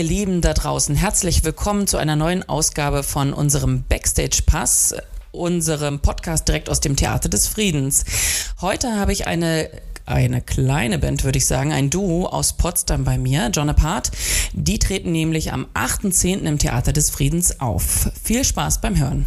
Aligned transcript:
Ihr 0.00 0.06
Lieben 0.06 0.40
da 0.40 0.54
draußen, 0.54 0.96
herzlich 0.96 1.44
willkommen 1.44 1.86
zu 1.86 1.98
einer 1.98 2.16
neuen 2.16 2.48
Ausgabe 2.48 3.02
von 3.02 3.34
unserem 3.34 3.82
Backstage 3.82 4.40
Pass, 4.46 4.94
unserem 5.30 6.00
Podcast 6.00 6.48
direkt 6.48 6.70
aus 6.70 6.80
dem 6.80 6.96
Theater 6.96 7.28
des 7.28 7.46
Friedens. 7.46 8.06
Heute 8.62 8.96
habe 8.98 9.12
ich 9.12 9.26
eine 9.26 9.68
eine 10.06 10.40
kleine 10.40 10.98
Band, 10.98 11.24
würde 11.24 11.36
ich 11.36 11.44
sagen, 11.44 11.70
ein 11.74 11.90
Duo 11.90 12.24
aus 12.24 12.54
Potsdam 12.54 13.04
bei 13.04 13.18
mir, 13.18 13.50
John 13.52 13.68
Apart. 13.68 14.10
Die 14.54 14.78
treten 14.78 15.12
nämlich 15.12 15.52
am 15.52 15.66
8.10. 15.74 16.44
im 16.44 16.56
Theater 16.56 16.94
des 16.94 17.10
Friedens 17.10 17.60
auf. 17.60 18.10
Viel 18.22 18.42
Spaß 18.42 18.80
beim 18.80 18.98
Hören. 18.98 19.26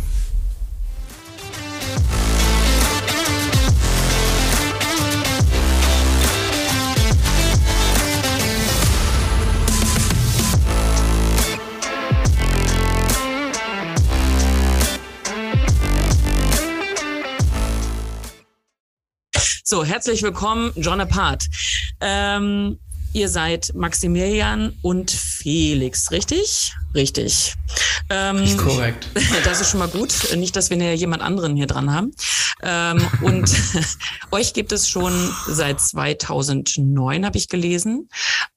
So, 19.74 19.84
herzlich 19.84 20.22
willkommen, 20.22 20.72
John 20.76 21.02
Apart. 21.02 21.50
Ähm, 22.00 22.78
ihr 23.12 23.28
seid 23.28 23.74
Maximilian 23.74 24.78
und 24.84 25.10
Felix, 25.10 26.12
richtig? 26.12 26.76
Richtig. 26.94 27.56
Ähm, 28.10 28.44
ist 28.44 28.58
korrekt. 28.58 29.08
Das 29.44 29.62
ist 29.62 29.70
schon 29.70 29.80
mal 29.80 29.88
gut. 29.88 30.14
Nicht, 30.36 30.56
dass 30.56 30.70
wir 30.70 30.78
hier 30.78 30.96
jemand 30.96 31.22
anderen 31.22 31.56
hier 31.56 31.68
dran 31.68 31.94
haben. 31.94 32.12
Ähm, 32.62 33.06
und 33.22 33.52
euch 34.32 34.54
gibt 34.54 34.72
es 34.72 34.90
schon 34.90 35.14
seit 35.48 35.80
2009, 35.80 37.26
habe 37.26 37.38
ich 37.38 37.50
gelesen. 37.50 38.10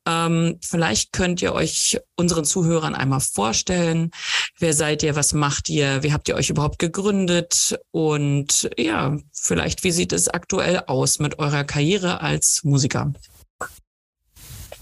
Ähm, 0.07 0.59
vielleicht 0.63 1.13
könnt 1.13 1.43
ihr 1.43 1.53
euch 1.53 1.99
unseren 2.17 2.45
Zuhörern 2.45 2.95
einmal 2.95 3.21
vorstellen. 3.21 4.11
Wer 4.59 4.73
seid 4.73 5.03
ihr? 5.03 5.17
Was 5.17 5.33
macht 5.33 5.69
ihr? 5.69 6.03
Wie 6.03 6.13
habt 6.13 6.29
ihr 6.29 6.37
euch 6.37 6.51
überhaupt 6.51 6.79
gegründet? 6.79 7.79
Und 7.91 8.71
ja, 8.77 9.17
vielleicht, 9.33 9.85
wie 9.85 9.93
sieht 9.93 10.13
es 10.13 10.29
aktuell 10.29 10.85
aus 10.87 11.19
mit 11.19 11.39
eurer 11.39 11.65
Karriere 11.65 12.21
als 12.21 12.63
Musiker? 12.63 13.13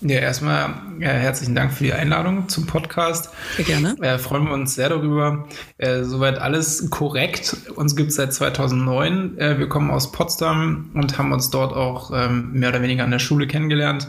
Ja, 0.07 0.19
erstmal 0.19 0.69
ja, 1.01 1.09
herzlichen 1.09 1.55
Dank 1.55 1.73
für 1.73 1.85
die 1.85 1.95
Einladung 1.95 2.47
zum 2.51 2.67
Podcast. 2.67 3.31
Sehr 3.57 3.65
gerne. 3.65 3.97
Äh, 4.03 4.19
freuen 4.19 4.45
wir 4.45 4.53
uns 4.53 4.75
sehr 4.75 4.91
darüber. 4.91 5.49
Äh, 5.79 6.05
soweit 6.05 6.39
alles 6.39 6.91
korrekt. 6.91 7.57
Uns 7.75 7.97
gibt 7.97 8.11
es 8.11 8.17
seit 8.17 8.35
2009. 8.35 9.39
Äh, 9.39 9.59
wir 9.59 9.67
kommen 9.67 9.91
aus 9.91 10.13
Potsdam 10.13 10.91
und 10.93 11.17
haben 11.17 11.33
uns 11.33 11.49
dort 11.49 11.73
auch 11.73 12.11
ähm, 12.15 12.53
mehr 12.53 12.69
oder 12.69 12.83
weniger 12.83 13.03
an 13.03 13.13
der 13.13 13.19
Schule 13.19 13.47
kennengelernt. 13.47 14.07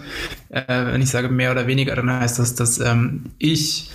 Äh, 0.49 0.63
wenn 0.67 1.01
ich 1.01 1.11
sage 1.11 1.29
mehr 1.29 1.51
oder 1.51 1.65
weniger, 1.65 1.95
dann 1.95 2.11
heißt 2.11 2.39
das, 2.39 2.55
dass 2.55 2.77
ähm, 2.81 3.27
ich 3.37 3.89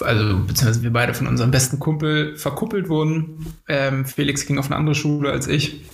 also 0.00 0.38
beziehungsweise 0.38 0.82
wir 0.82 0.92
beide 0.92 1.14
von 1.14 1.28
unserem 1.28 1.52
besten 1.52 1.78
Kumpel 1.78 2.36
verkuppelt 2.36 2.88
wurden. 2.88 3.54
Ähm, 3.68 4.04
Felix 4.04 4.46
ging 4.46 4.58
auf 4.58 4.66
eine 4.66 4.74
andere 4.74 4.96
Schule 4.96 5.30
als 5.30 5.46
ich. 5.46 5.84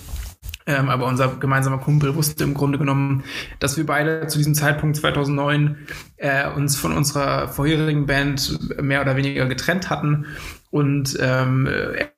Ähm, 0.66 0.88
aber 0.88 1.06
unser 1.06 1.28
gemeinsamer 1.36 1.78
Kumpel 1.78 2.14
wusste 2.14 2.44
im 2.44 2.54
Grunde 2.54 2.78
genommen, 2.78 3.24
dass 3.58 3.76
wir 3.76 3.86
beide 3.86 4.26
zu 4.28 4.38
diesem 4.38 4.54
Zeitpunkt 4.54 4.96
2009 4.96 5.76
äh, 6.16 6.48
uns 6.48 6.76
von 6.76 6.92
unserer 6.92 7.48
vorherigen 7.48 8.06
Band 8.06 8.80
mehr 8.80 9.00
oder 9.00 9.16
weniger 9.16 9.46
getrennt 9.46 9.90
hatten. 9.90 10.26
Und 10.72 11.18
ähm, 11.20 11.68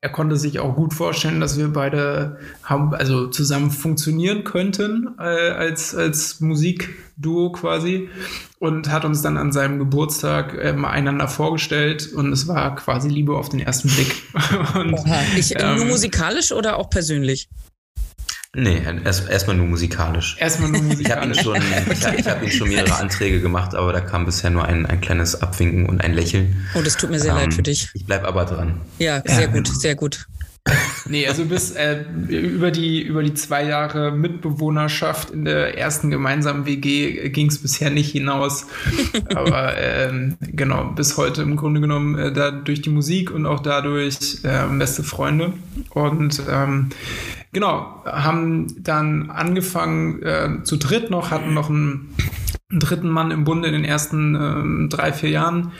er 0.00 0.08
konnte 0.10 0.36
sich 0.36 0.60
auch 0.60 0.76
gut 0.76 0.94
vorstellen, 0.94 1.40
dass 1.40 1.58
wir 1.58 1.72
beide 1.72 2.38
haben, 2.62 2.94
also 2.94 3.26
zusammen 3.26 3.72
funktionieren 3.72 4.44
könnten 4.44 5.08
äh, 5.18 5.22
als, 5.22 5.92
als 5.92 6.38
Musikduo 6.38 7.50
quasi. 7.50 8.08
Und 8.60 8.92
hat 8.92 9.04
uns 9.04 9.22
dann 9.22 9.38
an 9.38 9.50
seinem 9.50 9.80
Geburtstag 9.80 10.54
äh, 10.54 10.72
mal 10.72 10.90
einander 10.90 11.26
vorgestellt. 11.26 12.12
Und 12.12 12.32
es 12.32 12.46
war 12.46 12.76
quasi 12.76 13.08
Liebe 13.08 13.36
auf 13.36 13.48
den 13.48 13.58
ersten 13.58 13.88
Blick. 13.88 14.22
und, 14.76 15.00
ich, 15.36 15.60
ähm, 15.60 15.76
nur 15.76 15.86
musikalisch 15.86 16.52
oder 16.52 16.78
auch 16.78 16.90
persönlich? 16.90 17.48
Nee, 18.54 18.82
erstmal 19.04 19.32
erst 19.32 19.46
nur 19.48 19.56
musikalisch. 19.56 20.36
Erstmal 20.38 20.70
nur 20.70 20.82
musikalisch. 20.82 21.38
Ich 21.38 21.46
habe 21.46 21.92
ich 21.92 22.04
hab, 22.06 22.18
ich 22.18 22.26
hab 22.26 22.42
ihm 22.42 22.50
schon 22.50 22.68
mehrere 22.68 22.96
Anträge 22.96 23.40
gemacht, 23.40 23.74
aber 23.74 23.92
da 23.92 24.00
kam 24.00 24.24
bisher 24.24 24.50
nur 24.50 24.64
ein, 24.64 24.86
ein 24.86 25.00
kleines 25.00 25.40
Abwinken 25.42 25.86
und 25.86 26.00
ein 26.00 26.14
Lächeln. 26.14 26.66
Oh, 26.74 26.82
das 26.82 26.96
tut 26.96 27.10
mir 27.10 27.18
sehr 27.18 27.32
ähm, 27.32 27.38
leid 27.38 27.54
für 27.54 27.62
dich. 27.62 27.90
Ich 27.94 28.06
bleib 28.06 28.24
aber 28.24 28.44
dran. 28.44 28.80
Ja, 28.98 29.22
sehr 29.24 29.42
ja, 29.42 29.46
gut, 29.48 29.66
sehr 29.68 29.96
gut. 29.96 30.26
nee, 31.06 31.26
also 31.26 31.44
bis 31.44 31.72
äh, 31.72 32.04
über, 32.28 32.70
die, 32.70 33.02
über 33.02 33.22
die 33.22 33.34
zwei 33.34 33.64
Jahre 33.64 34.12
Mitbewohnerschaft 34.12 35.30
in 35.30 35.44
der 35.44 35.76
ersten 35.76 36.10
gemeinsamen 36.10 36.64
WG 36.64 37.28
ging 37.28 37.48
es 37.48 37.58
bisher 37.60 37.90
nicht 37.90 38.12
hinaus. 38.12 38.66
Aber 39.34 39.76
ähm, 39.76 40.36
genau, 40.40 40.84
bis 40.84 41.18
heute 41.18 41.42
im 41.42 41.56
Grunde 41.56 41.80
genommen 41.82 42.18
äh, 42.18 42.32
da 42.32 42.50
durch 42.50 42.80
die 42.80 42.90
Musik 42.90 43.30
und 43.30 43.44
auch 43.44 43.60
dadurch 43.60 44.38
äh, 44.44 44.66
beste 44.78 45.02
Freunde. 45.02 45.52
Und 45.90 46.42
ähm, 46.48 46.90
genau, 47.54 48.02
haben 48.04 48.82
dann 48.82 49.30
angefangen 49.30 50.22
äh, 50.22 50.62
zu 50.64 50.76
dritt 50.76 51.08
noch, 51.08 51.30
hatten 51.30 51.54
noch 51.54 51.70
einen 51.70 52.14
dritten 52.78 53.08
Mann 53.08 53.30
im 53.30 53.44
Bunde 53.44 53.68
in 53.68 53.74
den 53.74 53.84
ersten 53.84 54.34
ähm, 54.34 54.88
drei, 54.90 55.12
vier 55.12 55.30
Jahren. 55.30 55.72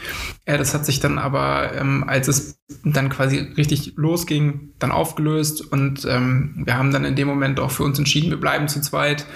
Äh, 0.44 0.59
das 0.59 0.75
hat 0.75 0.87
sich 0.87 1.00
dann 1.00 1.19
aber, 1.19 1.72
ähm, 1.75 2.05
als 2.06 2.28
es 2.28 2.60
dann 2.84 3.09
quasi 3.09 3.38
richtig 3.56 3.94
losging, 3.97 4.71
dann 4.78 4.91
aufgelöst 4.91 5.60
und 5.60 6.06
ähm, 6.09 6.62
wir 6.65 6.77
haben 6.77 6.93
dann 6.93 7.05
in 7.05 7.16
dem 7.16 7.28
Moment 7.28 7.60
auch 7.60 7.71
für 7.71 7.82
uns 7.82 7.99
entschieden, 7.99 8.31
wir 8.31 8.41
bleiben 8.41 8.69
zu 8.69 8.81
zweit. 8.81 9.27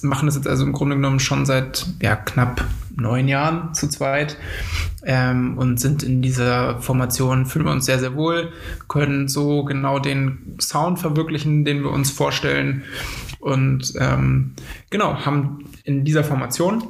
Wir 0.00 0.08
machen 0.08 0.26
das 0.26 0.36
jetzt 0.36 0.46
also 0.46 0.64
im 0.64 0.72
Grunde 0.72 0.96
genommen 0.96 1.20
schon 1.20 1.46
seit 1.46 1.86
ja, 2.02 2.16
knapp 2.16 2.64
neun 2.94 3.28
Jahren 3.28 3.74
zu 3.74 3.88
zweit 3.88 4.36
ähm, 5.04 5.58
und 5.58 5.78
sind 5.78 6.02
in 6.02 6.22
dieser 6.22 6.80
Formation, 6.80 7.46
fühlen 7.46 7.66
wir 7.66 7.72
uns 7.72 7.86
sehr, 7.86 7.98
sehr 7.98 8.14
wohl, 8.14 8.52
können 8.88 9.28
so 9.28 9.64
genau 9.64 9.98
den 9.98 10.56
Sound 10.60 10.98
verwirklichen, 10.98 11.64
den 11.64 11.82
wir 11.82 11.90
uns 11.90 12.10
vorstellen 12.10 12.84
und 13.38 13.92
ähm, 13.98 14.54
genau, 14.90 15.24
haben 15.24 15.64
in 15.84 16.04
dieser 16.04 16.24
Formation 16.24 16.82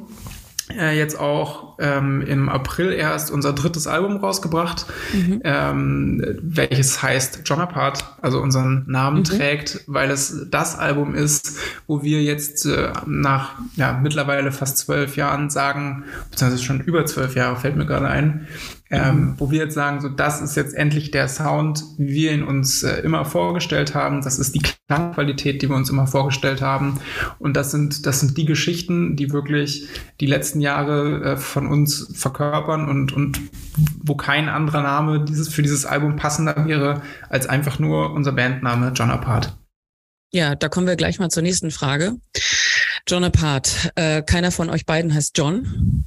äh, 0.69 0.97
jetzt 0.97 1.19
auch 1.19 1.77
ähm, 1.79 2.21
im 2.21 2.49
April 2.49 2.91
erst 2.91 3.31
unser 3.31 3.53
drittes 3.53 3.87
Album 3.87 4.17
rausgebracht, 4.17 4.85
mhm. 5.13 5.41
ähm, 5.43 6.39
welches 6.41 7.01
heißt 7.01 7.41
John 7.45 7.59
Apart, 7.59 8.03
also 8.21 8.41
unseren 8.41 8.83
Namen 8.87 9.19
mhm. 9.19 9.23
trägt, 9.23 9.83
weil 9.87 10.11
es 10.11 10.47
das 10.49 10.77
Album 10.77 11.15
ist, 11.15 11.57
wo 11.87 12.03
wir 12.03 12.21
jetzt 12.21 12.65
äh, 12.65 12.91
nach 13.05 13.53
ja, 13.75 13.99
mittlerweile 14.01 14.51
fast 14.51 14.77
zwölf 14.77 15.15
Jahren 15.15 15.49
sagen, 15.49 16.03
beziehungsweise 16.31 16.63
schon 16.63 16.81
über 16.81 17.05
zwölf 17.05 17.35
Jahre 17.35 17.55
fällt 17.55 17.77
mir 17.77 17.85
gerade 17.85 18.07
ein, 18.07 18.47
ähm, 18.89 19.35
wo 19.37 19.51
wir 19.51 19.59
jetzt 19.59 19.75
sagen, 19.75 20.01
so 20.01 20.09
das 20.09 20.41
ist 20.41 20.55
jetzt 20.55 20.73
endlich 20.73 21.11
der 21.11 21.27
Sound, 21.27 21.83
wie 21.97 22.13
wir 22.13 22.31
ihn 22.31 22.43
uns 22.43 22.83
äh, 22.83 22.99
immer 23.01 23.25
vorgestellt 23.25 23.95
haben. 23.95 24.21
Das 24.21 24.39
ist 24.39 24.55
die 24.55 24.61
Klangqualität, 24.87 25.61
die 25.61 25.69
wir 25.69 25.75
uns 25.75 25.89
immer 25.89 26.07
vorgestellt 26.07 26.61
haben. 26.61 26.99
Und 27.39 27.55
das 27.55 27.71
sind 27.71 28.05
das 28.05 28.21
sind 28.21 28.37
die 28.37 28.45
Geschichten, 28.45 29.17
die 29.17 29.33
wirklich 29.33 29.87
die 30.21 30.27
letzten 30.27 30.61
Jahre 30.61 31.23
äh, 31.23 31.37
von 31.37 31.67
uns 31.67 32.09
verkörpern 32.13 32.87
und 32.87 33.11
und 33.11 33.41
wo 34.01 34.15
kein 34.15 34.47
anderer 34.47 34.81
Name 34.81 35.25
dieses 35.25 35.49
für 35.49 35.61
dieses 35.61 35.85
Album 35.85 36.15
passender 36.15 36.65
wäre 36.65 37.01
als 37.29 37.47
einfach 37.47 37.79
nur 37.79 38.13
unser 38.13 38.31
Bandname 38.31 38.93
John 38.95 39.11
Apart. 39.11 39.57
Ja, 40.31 40.55
da 40.55 40.69
kommen 40.69 40.87
wir 40.87 40.95
gleich 40.95 41.19
mal 41.19 41.29
zur 41.29 41.43
nächsten 41.43 41.71
Frage. 41.71 42.15
John 43.07 43.23
Apart. 43.23 43.91
Äh, 43.95 44.21
keiner 44.23 44.51
von 44.51 44.69
euch 44.69 44.85
beiden 44.85 45.13
heißt 45.13 45.37
John. 45.37 46.05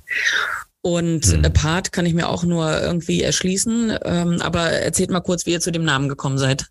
Und 0.83 1.27
hm. 1.27 1.45
Apart 1.45 1.93
kann 1.93 2.07
ich 2.07 2.15
mir 2.15 2.29
auch 2.29 2.45
nur 2.45 2.81
irgendwie 2.81 3.23
erschließen. 3.23 3.99
Ähm, 4.05 4.41
aber 4.41 4.71
erzählt 4.71 5.11
mal 5.11 5.21
kurz, 5.21 5.45
wie 5.45 5.53
ihr 5.53 5.61
zu 5.61 5.73
dem 5.73 5.85
Namen 5.85 6.09
gekommen 6.09 6.39
seid. 6.39 6.67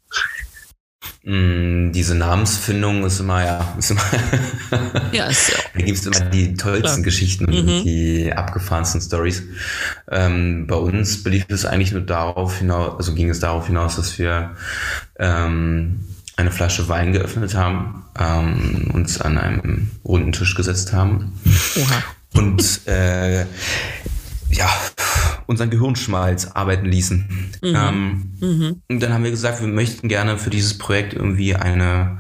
Mm, 1.24 1.92
diese 1.92 2.16
Namensfindung 2.16 3.06
ist 3.06 3.20
immer, 3.20 3.44
ja, 3.44 3.76
ist 3.78 3.92
immer 3.92 4.02
ja, 5.12 5.26
ist, 5.26 5.52
da 5.74 5.80
gibt 5.82 5.98
es 5.98 6.06
immer 6.06 6.30
die 6.30 6.56
tollsten 6.56 6.82
klar. 6.82 7.02
Geschichten, 7.04 7.46
mhm. 7.46 7.84
die 7.84 8.34
abgefahrensten 8.34 9.02
Stories. 9.02 9.44
Ähm, 10.10 10.66
bei 10.68 10.76
uns 10.76 11.24
belief 11.24 11.46
es 11.50 11.66
eigentlich 11.66 11.92
nur 11.92 12.02
darauf 12.02 12.60
hinaus, 12.60 12.98
also 12.98 13.14
ging 13.14 13.30
es 13.30 13.40
darauf 13.40 13.68
hinaus, 13.68 13.98
dass 13.98 14.18
wir 14.18 14.56
ähm, 15.18 16.06
eine 16.38 16.52
Flasche 16.52 16.88
Wein 16.88 17.12
geöffnet 17.12 17.54
haben, 17.54 18.06
ähm, 18.18 18.90
uns 18.94 19.20
an 19.20 19.38
einem 19.38 19.92
runden 20.06 20.32
Tisch 20.32 20.56
gesetzt 20.56 20.94
haben 20.94 21.34
Oha 21.76 22.04
und 22.34 22.88
äh, 22.88 23.42
ja, 24.50 24.70
unseren 25.50 25.72
Gehirnschmalz 25.72 26.52
arbeiten 26.54 26.86
ließen. 26.86 27.28
Mhm. 27.64 27.76
Ähm, 27.76 28.32
mhm. 28.40 28.82
Und 28.88 29.02
dann 29.02 29.12
haben 29.12 29.24
wir 29.24 29.32
gesagt, 29.32 29.62
wir 29.62 29.68
möchten 29.68 30.08
gerne 30.08 30.38
für 30.38 30.52
dieses 30.52 30.78
Projekt 30.78 31.14
irgendwie 31.14 31.56
eine, 31.56 32.20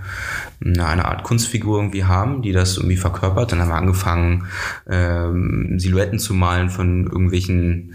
eine 0.59 1.05
Art 1.05 1.23
Kunstfigur 1.23 1.77
irgendwie 1.77 2.05
haben, 2.05 2.41
die 2.41 2.53
das 2.53 2.77
irgendwie 2.77 2.97
verkörpert. 2.97 3.51
Dann 3.51 3.59
haben 3.59 3.69
wir 3.69 3.75
angefangen, 3.75 4.45
ähm, 4.89 5.75
Silhouetten 5.77 6.17
zu 6.17 6.33
malen 6.33 6.71
von 6.71 7.05
irgendwelchen 7.05 7.93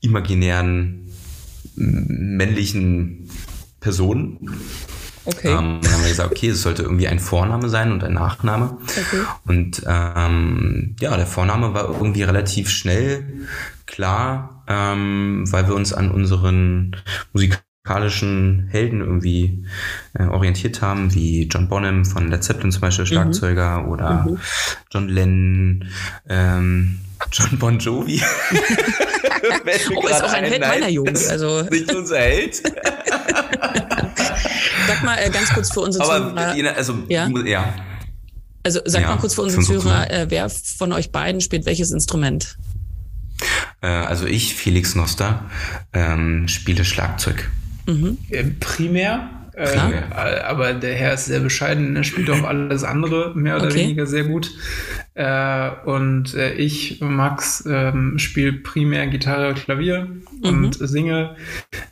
imaginären 0.00 1.10
männlichen 1.76 3.28
Personen 3.80 4.48
Okay. 5.24 5.48
Ähm, 5.48 5.80
dann 5.82 5.92
haben 5.92 6.02
wir 6.02 6.08
gesagt, 6.08 6.32
okay, 6.32 6.48
es 6.48 6.62
sollte 6.62 6.82
irgendwie 6.82 7.06
ein 7.06 7.18
Vorname 7.18 7.68
sein 7.68 7.92
und 7.92 8.02
ein 8.02 8.14
Nachname. 8.14 8.78
Okay. 8.82 9.22
Und 9.46 9.82
ähm, 9.86 10.96
ja, 10.98 11.16
der 11.16 11.26
Vorname 11.26 11.74
war 11.74 11.88
irgendwie 11.88 12.22
relativ 12.22 12.70
schnell 12.70 13.46
klar, 13.86 14.59
ähm, 14.70 15.44
weil 15.50 15.66
wir 15.66 15.74
uns 15.74 15.92
an 15.92 16.12
unseren 16.12 16.96
musikalischen 17.32 18.68
Helden 18.70 19.00
irgendwie 19.00 19.66
äh, 20.14 20.26
orientiert 20.26 20.80
haben, 20.80 21.12
wie 21.12 21.48
John 21.48 21.68
Bonham 21.68 22.04
von 22.04 22.30
Led 22.30 22.44
Zeppelin 22.44 22.70
zum 22.70 22.80
Beispiel, 22.82 23.04
mhm. 23.04 23.08
Schlagzeuger, 23.08 23.80
mhm. 23.80 23.88
oder 23.88 24.26
mhm. 24.28 24.38
John 24.92 25.08
Lennon, 25.08 25.88
ähm, 26.28 27.00
John 27.32 27.58
Bon 27.58 27.78
Jovi. 27.80 28.22
oh, 29.96 30.06
ist 30.06 30.22
auch 30.22 30.32
ein 30.32 30.44
Held 30.44 30.60
meiner 30.60 30.88
Jugend. 30.88 31.18
Also. 31.28 31.62
Nicht 31.62 31.92
unser 31.92 32.18
Held. 32.18 32.62
Sag 34.86 35.02
mal 35.02 35.16
äh, 35.16 35.30
ganz 35.30 35.52
kurz 35.52 35.72
für 35.72 35.80
unsere 35.80 36.04
Aber, 36.04 36.30
Zuhörer. 36.30 36.76
Also, 36.76 36.94
ja. 37.08 37.28
ja. 37.44 37.74
Also 38.62 38.80
sag 38.84 39.02
ja, 39.02 39.08
mal 39.08 39.16
kurz 39.16 39.34
für 39.34 39.42
unsere 39.42 39.62
Zuhörer, 39.62 40.10
äh, 40.10 40.26
wer 40.28 40.48
von 40.48 40.92
euch 40.92 41.10
beiden 41.10 41.40
spielt 41.40 41.66
welches 41.66 41.90
Instrument? 41.90 42.56
Äh, 43.80 43.86
also 43.86 44.26
ich, 44.26 44.54
Felix 44.54 44.94
Noster, 44.94 45.50
ähm, 45.92 46.48
spiele 46.48 46.84
Schlagzeug. 46.84 47.50
Mhm. 47.86 48.18
Äh, 48.30 48.44
primär 48.60 49.30
äh, 49.60 50.40
aber 50.40 50.72
der 50.72 50.94
Herr 50.94 51.14
ist 51.14 51.26
sehr 51.26 51.40
bescheiden, 51.40 51.96
er 51.96 52.04
spielt 52.04 52.30
auch 52.30 52.42
alles 52.44 52.84
andere 52.84 53.34
mehr 53.34 53.56
oder 53.56 53.66
okay. 53.66 53.80
weniger 53.80 54.06
sehr 54.06 54.24
gut. 54.24 54.50
Äh, 55.20 55.70
und 55.84 56.32
äh, 56.32 56.54
ich, 56.54 57.02
Max, 57.02 57.62
ähm, 57.68 58.18
spiele 58.18 58.54
primär 58.54 59.06
Gitarre, 59.06 59.52
Klavier 59.52 60.06
mhm. 60.06 60.48
und 60.48 60.78
singe. 60.80 61.36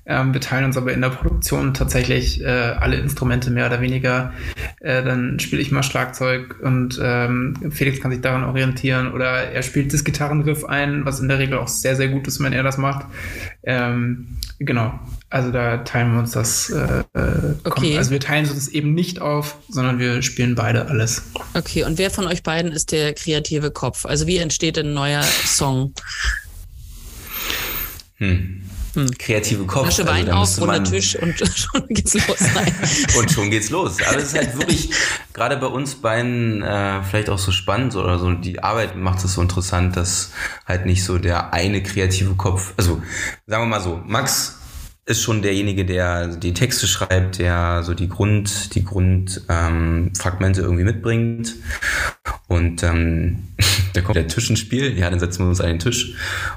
Ähm, 0.06 0.32
wir 0.32 0.40
teilen 0.40 0.64
uns 0.64 0.78
aber 0.78 0.94
in 0.94 1.02
der 1.02 1.10
Produktion 1.10 1.74
tatsächlich 1.74 2.42
äh, 2.42 2.46
alle 2.46 2.96
Instrumente 2.96 3.50
mehr 3.50 3.66
oder 3.66 3.82
weniger. 3.82 4.32
Äh, 4.80 5.02
dann 5.02 5.38
spiele 5.40 5.60
ich 5.60 5.70
mal 5.70 5.82
Schlagzeug 5.82 6.56
und 6.62 6.98
ähm, 7.02 7.70
Felix 7.70 8.00
kann 8.00 8.12
sich 8.12 8.22
daran 8.22 8.44
orientieren 8.44 9.12
oder 9.12 9.50
er 9.50 9.62
spielt 9.62 9.92
das 9.92 10.04
Gitarrenriff 10.04 10.64
ein, 10.64 11.04
was 11.04 11.20
in 11.20 11.28
der 11.28 11.38
Regel 11.38 11.58
auch 11.58 11.68
sehr, 11.68 11.96
sehr 11.96 12.08
gut 12.08 12.26
ist, 12.28 12.42
wenn 12.42 12.54
er 12.54 12.62
das 12.62 12.78
macht. 12.78 13.04
Ähm, 13.62 14.38
genau. 14.58 14.98
Also 15.30 15.52
da 15.52 15.78
teilen 15.78 16.12
wir 16.12 16.20
uns 16.20 16.30
das. 16.30 16.70
Äh, 16.70 17.00
äh 17.12 17.54
okay. 17.64 17.98
Also 17.98 18.10
wir 18.10 18.20
teilen 18.20 18.46
uns 18.46 18.54
das 18.54 18.68
eben 18.68 18.94
nicht 18.94 19.20
auf, 19.20 19.58
sondern 19.68 19.98
wir 19.98 20.22
spielen 20.22 20.54
beide 20.54 20.86
alles. 20.86 21.22
Okay, 21.52 21.84
und 21.84 21.98
wer 21.98 22.10
von 22.10 22.26
euch 22.26 22.42
beiden 22.42 22.72
ist 22.72 22.92
der 22.92 23.12
kreative 23.18 23.70
Kopf? 23.70 24.06
Also 24.06 24.26
wie 24.26 24.38
entsteht 24.38 24.78
ein 24.78 24.94
neuer 24.94 25.22
Song? 25.22 25.92
Hm. 28.16 28.62
Hm. 28.94 29.10
Kreative 29.18 29.64
Kopf. 29.64 29.94
Flasche 29.94 30.02
also 30.02 30.12
Wein 30.12 30.28
also, 30.30 30.62
auf, 30.62 30.68
runder 30.68 30.90
Tisch 30.90 31.16
und 31.16 31.38
schon 31.54 31.86
geht's 31.88 32.14
los. 32.14 32.38
Und 33.18 33.30
schon 33.30 33.50
geht's 33.50 33.70
los. 33.70 33.96
Aber 34.06 34.18
es 34.18 34.24
ist 34.24 34.36
halt 34.36 34.58
wirklich, 34.58 34.90
gerade 35.32 35.56
bei 35.56 35.66
uns 35.66 35.96
beiden, 35.96 36.62
äh, 36.62 37.02
vielleicht 37.02 37.28
auch 37.28 37.38
so 37.38 37.52
spannend 37.52 37.94
oder 37.94 38.18
so, 38.18 38.32
die 38.32 38.62
Arbeit 38.62 38.96
macht 38.96 39.24
es 39.24 39.34
so 39.34 39.42
interessant, 39.42 39.96
dass 39.96 40.32
halt 40.66 40.86
nicht 40.86 41.04
so 41.04 41.18
der 41.18 41.52
eine 41.52 41.82
kreative 41.82 42.34
Kopf, 42.34 42.74
also 42.76 43.02
sagen 43.46 43.64
wir 43.64 43.66
mal 43.66 43.80
so, 43.80 44.02
Max 44.06 44.57
ist 45.08 45.22
schon 45.22 45.40
derjenige, 45.40 45.86
der 45.86 46.28
die 46.28 46.52
Texte 46.52 46.86
schreibt, 46.86 47.38
der 47.38 47.82
so 47.82 47.94
die 47.94 48.10
Grund, 48.10 48.74
die 48.74 48.84
Grundfragmente 48.84 50.60
ähm, 50.60 50.66
irgendwie 50.66 50.84
mitbringt. 50.84 51.54
Und 52.46 52.82
ähm, 52.82 53.44
da 53.94 54.02
kommt 54.02 54.16
der 54.16 54.28
Tisch 54.28 54.50
ins 54.50 54.58
Spiel, 54.58 54.98
ja, 54.98 55.08
dann 55.08 55.18
setzen 55.18 55.44
wir 55.44 55.48
uns 55.48 55.62
an 55.62 55.68
den 55.68 55.78
Tisch 55.78 56.14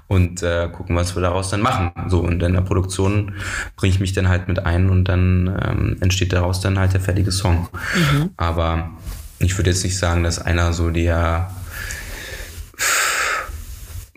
und 0.08 0.44
äh, 0.44 0.68
gucken, 0.70 0.98
was 0.98 1.16
wir 1.16 1.22
daraus 1.22 1.50
dann 1.50 1.62
machen. 1.62 1.92
So, 2.10 2.20
und 2.20 2.44
in 2.44 2.54
der 2.54 2.62
Produktion 2.62 3.36
bringe 3.78 3.94
ich 3.94 4.02
mich 4.02 4.12
dann 4.12 4.28
halt 4.28 4.50
mit 4.50 4.66
ein 4.66 4.90
und 4.90 5.06
dann 5.06 5.48
ähm, 5.48 5.98
entsteht 6.02 6.34
daraus 6.34 6.60
dann 6.60 6.78
halt 6.78 6.92
der 6.92 7.00
fertige 7.00 7.32
Song. 7.32 7.70
Mhm. 7.96 8.32
Aber 8.36 8.92
ich 9.40 9.58
würde 9.58 9.70
jetzt 9.70 9.86
nicht 9.86 9.98
sagen, 9.98 10.24
dass 10.24 10.40
einer 10.40 10.74
so 10.74 10.90
der 10.90 11.52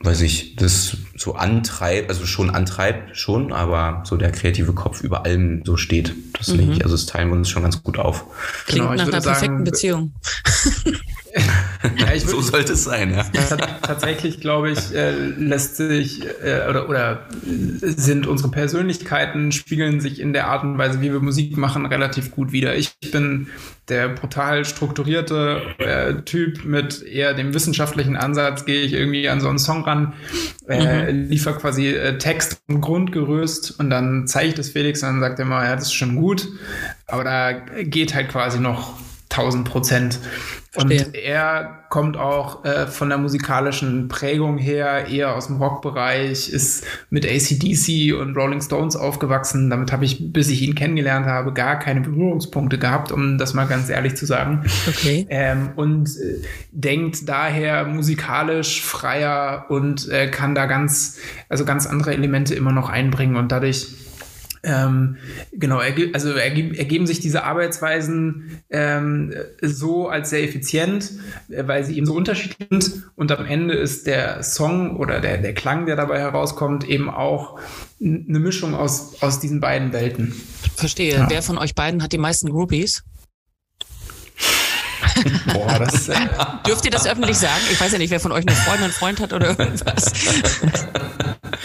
weiß 0.04 0.20
ich, 0.20 0.56
das 0.56 0.96
so 1.16 1.34
antreibt, 1.34 2.10
also 2.10 2.26
schon 2.26 2.50
antreibt, 2.50 3.16
schon, 3.16 3.52
aber 3.52 4.02
so 4.04 4.16
der 4.16 4.32
kreative 4.32 4.72
Kopf 4.72 5.02
über 5.02 5.24
allem 5.24 5.62
so 5.64 5.76
steht. 5.76 6.14
Das 6.38 6.48
mhm. 6.48 6.72
ich, 6.72 6.84
also 6.84 6.94
das 6.94 7.06
teilen 7.06 7.28
wir 7.28 7.36
uns 7.36 7.48
schon 7.48 7.62
ganz 7.62 7.82
gut 7.82 7.98
auf. 7.98 8.24
Klingt 8.66 8.88
genau, 8.88 8.94
nach 8.94 9.06
einer 9.08 9.20
sagen, 9.20 9.38
perfekten 9.38 9.64
Beziehung. 9.64 10.12
ja, 11.98 12.18
so 12.18 12.40
sollte 12.40 12.72
es 12.72 12.84
sein, 12.84 13.14
ja. 13.14 13.24
Tatsächlich, 13.82 14.40
glaube 14.40 14.70
ich, 14.70 14.94
äh, 14.94 15.12
lässt 15.12 15.76
sich 15.76 16.24
äh, 16.42 16.68
oder, 16.68 16.88
oder 16.88 17.28
sind 17.80 18.26
unsere 18.26 18.50
Persönlichkeiten, 18.50 19.52
spiegeln 19.52 20.00
sich 20.00 20.20
in 20.20 20.32
der 20.32 20.48
Art 20.48 20.64
und 20.64 20.78
Weise, 20.78 21.00
wie 21.00 21.12
wir 21.12 21.20
Musik 21.20 21.56
machen, 21.56 21.86
relativ 21.86 22.30
gut 22.30 22.52
wieder. 22.52 22.76
Ich 22.76 22.94
bin 23.12 23.48
der 23.88 24.08
brutal 24.08 24.64
strukturierte 24.64 25.60
äh, 25.78 26.22
Typ 26.22 26.64
mit 26.64 27.02
eher 27.02 27.34
dem 27.34 27.52
wissenschaftlichen 27.52 28.16
Ansatz, 28.16 28.64
gehe 28.64 28.80
ich 28.80 28.94
irgendwie 28.94 29.28
an 29.28 29.40
so 29.40 29.48
einen 29.48 29.58
Song 29.58 29.84
ran, 29.84 30.14
äh, 30.68 31.12
mhm. 31.12 31.28
liefer 31.28 31.52
quasi 31.52 31.88
äh, 31.88 32.16
Text 32.16 32.62
und 32.68 32.80
Grundgerüst 32.80 33.78
und 33.78 33.90
dann 33.90 34.26
zeige 34.26 34.48
ich 34.48 34.54
das 34.54 34.70
Felix 34.70 35.02
und 35.02 35.10
dann 35.10 35.20
sagt 35.20 35.38
er 35.38 35.44
mal, 35.44 35.64
ja, 35.66 35.74
das 35.74 35.84
ist 35.84 35.94
schon 35.94 36.16
gut, 36.16 36.48
aber 37.06 37.24
da 37.24 37.52
geht 37.52 38.14
halt 38.14 38.30
quasi 38.30 38.58
noch 38.58 38.94
1000 39.30 39.68
Prozent. 39.68 40.18
Und 40.76 41.14
er 41.14 41.84
kommt 41.88 42.16
auch 42.16 42.64
äh, 42.64 42.88
von 42.88 43.08
der 43.08 43.18
musikalischen 43.18 44.08
Prägung 44.08 44.58
her 44.58 45.06
eher 45.06 45.36
aus 45.36 45.46
dem 45.46 45.56
Rockbereich, 45.56 46.48
ist 46.48 46.84
mit 47.10 47.24
ACDC 47.24 48.12
und 48.20 48.36
Rolling 48.36 48.60
Stones 48.60 48.96
aufgewachsen. 48.96 49.70
Damit 49.70 49.92
habe 49.92 50.04
ich, 50.04 50.32
bis 50.32 50.50
ich 50.50 50.62
ihn 50.62 50.74
kennengelernt 50.74 51.26
habe, 51.26 51.52
gar 51.52 51.78
keine 51.78 52.00
Berührungspunkte 52.00 52.78
gehabt, 52.78 53.12
um 53.12 53.38
das 53.38 53.54
mal 53.54 53.66
ganz 53.66 53.88
ehrlich 53.88 54.16
zu 54.16 54.26
sagen. 54.26 54.64
Okay. 54.88 55.26
Ähm, 55.30 55.70
und 55.76 56.08
äh, 56.08 56.42
denkt 56.72 57.28
daher 57.28 57.84
musikalisch 57.84 58.82
freier 58.82 59.66
und 59.68 60.08
äh, 60.08 60.28
kann 60.28 60.54
da 60.54 60.66
ganz, 60.66 61.18
also 61.48 61.64
ganz 61.64 61.86
andere 61.86 62.12
Elemente 62.12 62.54
immer 62.54 62.72
noch 62.72 62.88
einbringen 62.88 63.36
und 63.36 63.52
dadurch 63.52 63.94
ähm, 64.64 65.16
genau, 65.52 65.78
also 65.78 66.32
ergeben 66.32 67.06
sich 67.06 67.20
diese 67.20 67.44
Arbeitsweisen 67.44 68.62
ähm, 68.70 69.34
so 69.60 70.08
als 70.08 70.30
sehr 70.30 70.42
effizient, 70.42 71.12
äh, 71.50 71.66
weil 71.66 71.84
sie 71.84 71.96
eben 71.96 72.06
so 72.06 72.14
unterschiedlich 72.14 72.68
sind 72.70 73.04
und 73.14 73.30
am 73.30 73.44
Ende 73.44 73.74
ist 73.74 74.06
der 74.06 74.42
Song 74.42 74.96
oder 74.96 75.20
der, 75.20 75.38
der 75.38 75.54
Klang, 75.54 75.86
der 75.86 75.96
dabei 75.96 76.18
herauskommt, 76.18 76.88
eben 76.88 77.10
auch 77.10 77.58
eine 78.00 78.38
Mischung 78.38 78.74
aus, 78.74 79.22
aus 79.22 79.38
diesen 79.38 79.60
beiden 79.60 79.92
Welten. 79.92 80.34
Verstehe. 80.76 81.14
Ja. 81.14 81.30
Wer 81.30 81.42
von 81.42 81.58
euch 81.58 81.74
beiden 81.74 82.02
hat 82.02 82.12
die 82.12 82.18
meisten 82.18 82.50
Groupies? 82.50 83.04
Boah, 85.52 85.78
das, 85.78 86.08
äh 86.08 86.16
Dürft 86.66 86.84
ihr 86.84 86.90
das 86.90 87.06
öffentlich 87.06 87.38
sagen? 87.38 87.62
Ich 87.70 87.80
weiß 87.80 87.92
ja 87.92 87.98
nicht, 87.98 88.10
wer 88.10 88.20
von 88.20 88.32
euch 88.32 88.46
eine 88.46 88.56
Freundin, 88.56 88.84
einen 88.84 88.92
Freund 88.92 89.20
hat 89.20 89.32
oder 89.32 89.58
irgendwas. 89.58 90.12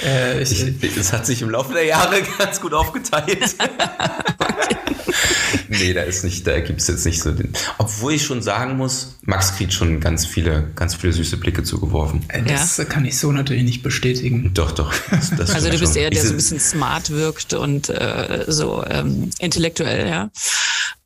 Äh, 0.03 0.41
ich, 0.41 0.97
es 0.97 1.13
hat 1.13 1.25
sich 1.25 1.41
im 1.41 1.49
Laufe 1.49 1.73
der 1.73 1.85
Jahre 1.85 2.21
ganz 2.37 2.61
gut 2.61 2.73
aufgeteilt. 2.73 3.55
nee, 5.69 5.93
da 5.93 6.03
ist 6.03 6.23
nicht, 6.23 6.45
da 6.47 6.59
gibt 6.59 6.81
es 6.81 6.87
jetzt 6.87 7.05
nicht 7.05 7.21
so 7.21 7.31
den. 7.31 7.53
Obwohl 7.77 8.13
ich 8.13 8.25
schon 8.25 8.41
sagen 8.41 8.77
muss, 8.77 9.17
Max 9.21 9.55
kriegt 9.55 9.73
schon 9.73 9.99
ganz 9.99 10.25
viele, 10.25 10.69
ganz 10.75 10.95
viele 10.95 11.13
süße 11.13 11.37
Blicke 11.37 11.63
zugeworfen. 11.63 12.25
Äh, 12.29 12.43
das 12.43 12.77
ja. 12.77 12.85
kann 12.85 13.05
ich 13.05 13.17
so 13.17 13.31
natürlich 13.31 13.63
nicht 13.63 13.83
bestätigen. 13.83 14.51
Doch, 14.53 14.71
doch. 14.71 14.93
Das, 15.11 15.31
das 15.35 15.49
also 15.51 15.69
du 15.69 15.79
bist 15.79 15.93
schon. 15.93 16.03
eher, 16.03 16.09
der 16.09 16.23
so 16.23 16.29
ein 16.29 16.35
bisschen 16.35 16.59
smart 16.59 17.09
wirkt 17.09 17.53
und 17.53 17.89
äh, 17.89 18.45
so 18.47 18.83
ähm, 18.85 19.29
intellektuell, 19.39 20.07
ja? 20.07 20.29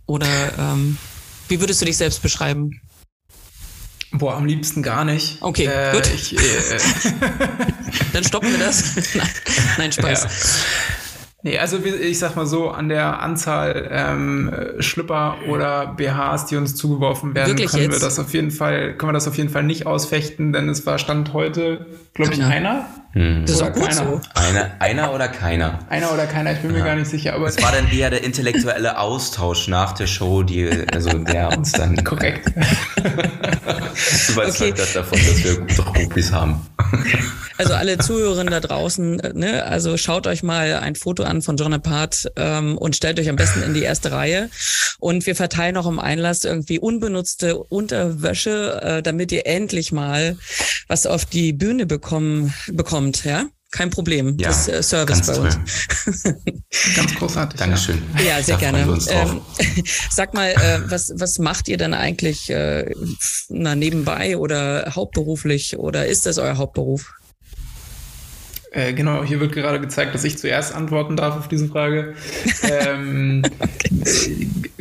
Oder 0.05 0.27
ähm, 0.57 0.97
wie 1.47 1.59
würdest 1.59 1.81
du 1.81 1.85
dich 1.85 1.97
selbst 1.97 2.21
beschreiben? 2.21 2.81
Boah, 4.11 4.35
am 4.35 4.45
liebsten 4.45 4.83
gar 4.83 5.05
nicht. 5.05 5.37
Okay, 5.41 5.65
äh, 5.65 5.91
gut. 5.91 6.07
Ich, 6.13 6.37
äh, 6.37 6.39
Dann 8.13 8.23
stoppen 8.23 8.51
wir 8.51 8.59
das. 8.59 8.95
nein, 9.15 9.29
nein, 9.77 9.91
Spaß. 9.91 10.23
Ja. 10.23 10.29
Nee, 11.45 11.59
also 11.59 11.77
ich 11.83 12.19
sag 12.19 12.37
mal 12.37 12.45
so, 12.45 12.69
an 12.69 12.87
der 12.87 13.19
Anzahl 13.21 13.89
ähm, 13.91 14.53
Schlüpper 14.79 15.39
oder 15.49 15.87
BHs, 15.87 16.45
die 16.45 16.55
uns 16.55 16.75
zugeworfen 16.75 17.35
werden, 17.35 17.49
Wirklich 17.49 17.69
können 17.69 17.83
jetzt? 17.83 18.01
wir 18.01 18.07
das 18.07 18.17
auf 18.17 18.33
jeden 18.33 18.51
Fall, 18.51 18.95
können 18.95 19.09
wir 19.09 19.13
das 19.13 19.27
auf 19.27 19.35
jeden 19.35 19.49
Fall 19.49 19.63
nicht 19.63 19.85
ausfechten, 19.85 20.53
denn 20.53 20.69
es 20.69 20.85
war 20.85 20.99
Stand 20.99 21.33
heute, 21.33 21.85
glaube 22.13 22.33
ich, 22.33 22.43
einer. 22.43 22.85
Hm. 23.13 23.45
Das 23.45 23.55
ist 23.55 23.61
auch 23.61 23.71
gut 23.71 23.89
keiner. 23.89 23.93
so. 23.93 24.21
Einer, 24.33 24.71
einer 24.79 25.13
oder 25.13 25.27
keiner? 25.27 25.79
Einer 25.89 26.11
oder 26.11 26.25
keiner, 26.25 26.53
ich 26.53 26.59
bin 26.59 26.71
ja. 26.71 26.79
mir 26.79 26.83
gar 26.83 26.95
nicht 26.95 27.09
sicher. 27.09 27.33
Aber 27.35 27.47
es 27.47 27.61
war 27.61 27.71
dann 27.71 27.91
eher 27.91 28.09
der 28.09 28.23
intellektuelle 28.23 28.97
Austausch 28.97 29.67
nach 29.67 29.93
der 29.93 30.07
Show, 30.07 30.41
die, 30.41 30.69
also 30.91 31.09
der 31.19 31.55
uns 31.55 31.73
dann 31.73 31.95
korrekt 32.03 32.47
überzeugt 34.29 34.79
okay. 34.79 34.81
hat 34.81 34.95
davon, 34.95 35.19
dass 35.19 35.43
wir 35.43 35.61
doch 35.75 35.93
Groupies 35.93 36.31
haben. 36.31 36.65
Also 37.57 37.75
alle 37.75 37.99
Zuhörerinnen 37.99 38.51
da 38.51 38.59
draußen, 38.59 39.19
äh, 39.19 39.33
ne, 39.33 39.63
also 39.63 39.95
schaut 39.97 40.25
euch 40.25 40.43
mal 40.43 40.73
ein 40.75 40.95
Foto 40.95 41.23
an 41.23 41.41
von 41.41 41.55
John 41.55 41.73
Apart 41.73 42.31
ähm, 42.35 42.77
und 42.77 42.95
stellt 42.95 43.19
euch 43.19 43.29
am 43.29 43.35
besten 43.35 43.61
in 43.61 43.73
die 43.73 43.83
erste 43.83 44.11
Reihe. 44.11 44.49
Und 44.99 45.25
wir 45.27 45.35
verteilen 45.35 45.77
auch 45.77 45.85
im 45.85 45.99
Einlass 45.99 46.45
irgendwie 46.45 46.79
unbenutzte 46.79 47.57
Unterwäsche, 47.57 48.81
äh, 48.81 49.03
damit 49.03 49.31
ihr 49.31 49.45
endlich 49.45 49.91
mal 49.91 50.35
was 50.87 51.05
auf 51.05 51.25
die 51.25 51.53
Bühne 51.53 51.85
bekommen, 51.85 52.53
bekommt, 52.71 53.02
ja? 53.23 53.47
Kein 53.73 53.89
Problem. 53.89 54.37
Ja, 54.39 54.49
das 54.49 54.67
ist 54.67 54.75
äh, 54.75 54.83
Service 54.83 55.25
bei 55.25 55.35
uns. 55.35 55.57
ganz 56.95 57.15
großartig. 57.15 57.59
Dankeschön. 57.59 58.03
Ja, 58.23 58.39
sehr 58.41 58.57
da 58.57 58.71
gerne. 58.71 58.99
Ähm, 59.09 59.41
sag 60.11 60.35
mal, 60.35 60.51
äh, 60.51 60.91
was, 60.91 61.11
was 61.15 61.39
macht 61.39 61.67
ihr 61.67 61.77
dann 61.77 61.95
eigentlich 61.95 62.51
äh, 62.51 62.93
na, 63.49 63.73
nebenbei 63.75 64.37
oder 64.37 64.91
hauptberuflich 64.95 65.79
oder 65.79 66.05
ist 66.05 66.27
das 66.27 66.37
euer 66.37 66.57
Hauptberuf? 66.57 67.15
Äh, 68.73 68.93
genau, 68.93 69.23
hier 69.23 69.39
wird 69.39 69.53
gerade 69.53 69.79
gezeigt, 69.79 70.13
dass 70.13 70.23
ich 70.23 70.37
zuerst 70.37 70.73
antworten 70.73 71.15
darf 71.15 71.35
auf 71.37 71.47
diese 71.47 71.67
Frage. 71.67 72.13
ähm. 72.63 73.41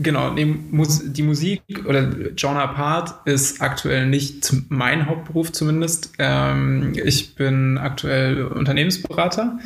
Genau, 0.02 0.34
die, 0.34 1.22
Musik 1.22 1.62
oder 1.86 2.10
John 2.36 2.56
Apart 2.56 3.26
ist 3.26 3.60
aktuell 3.60 4.06
nicht 4.06 4.52
mein 4.68 5.06
Hauptberuf 5.06 5.52
zumindest. 5.52 6.12
Ähm, 6.18 6.92
ich 6.94 7.34
bin 7.34 7.78
aktuell 7.78 8.44
Unternehmensberater, 8.44 9.58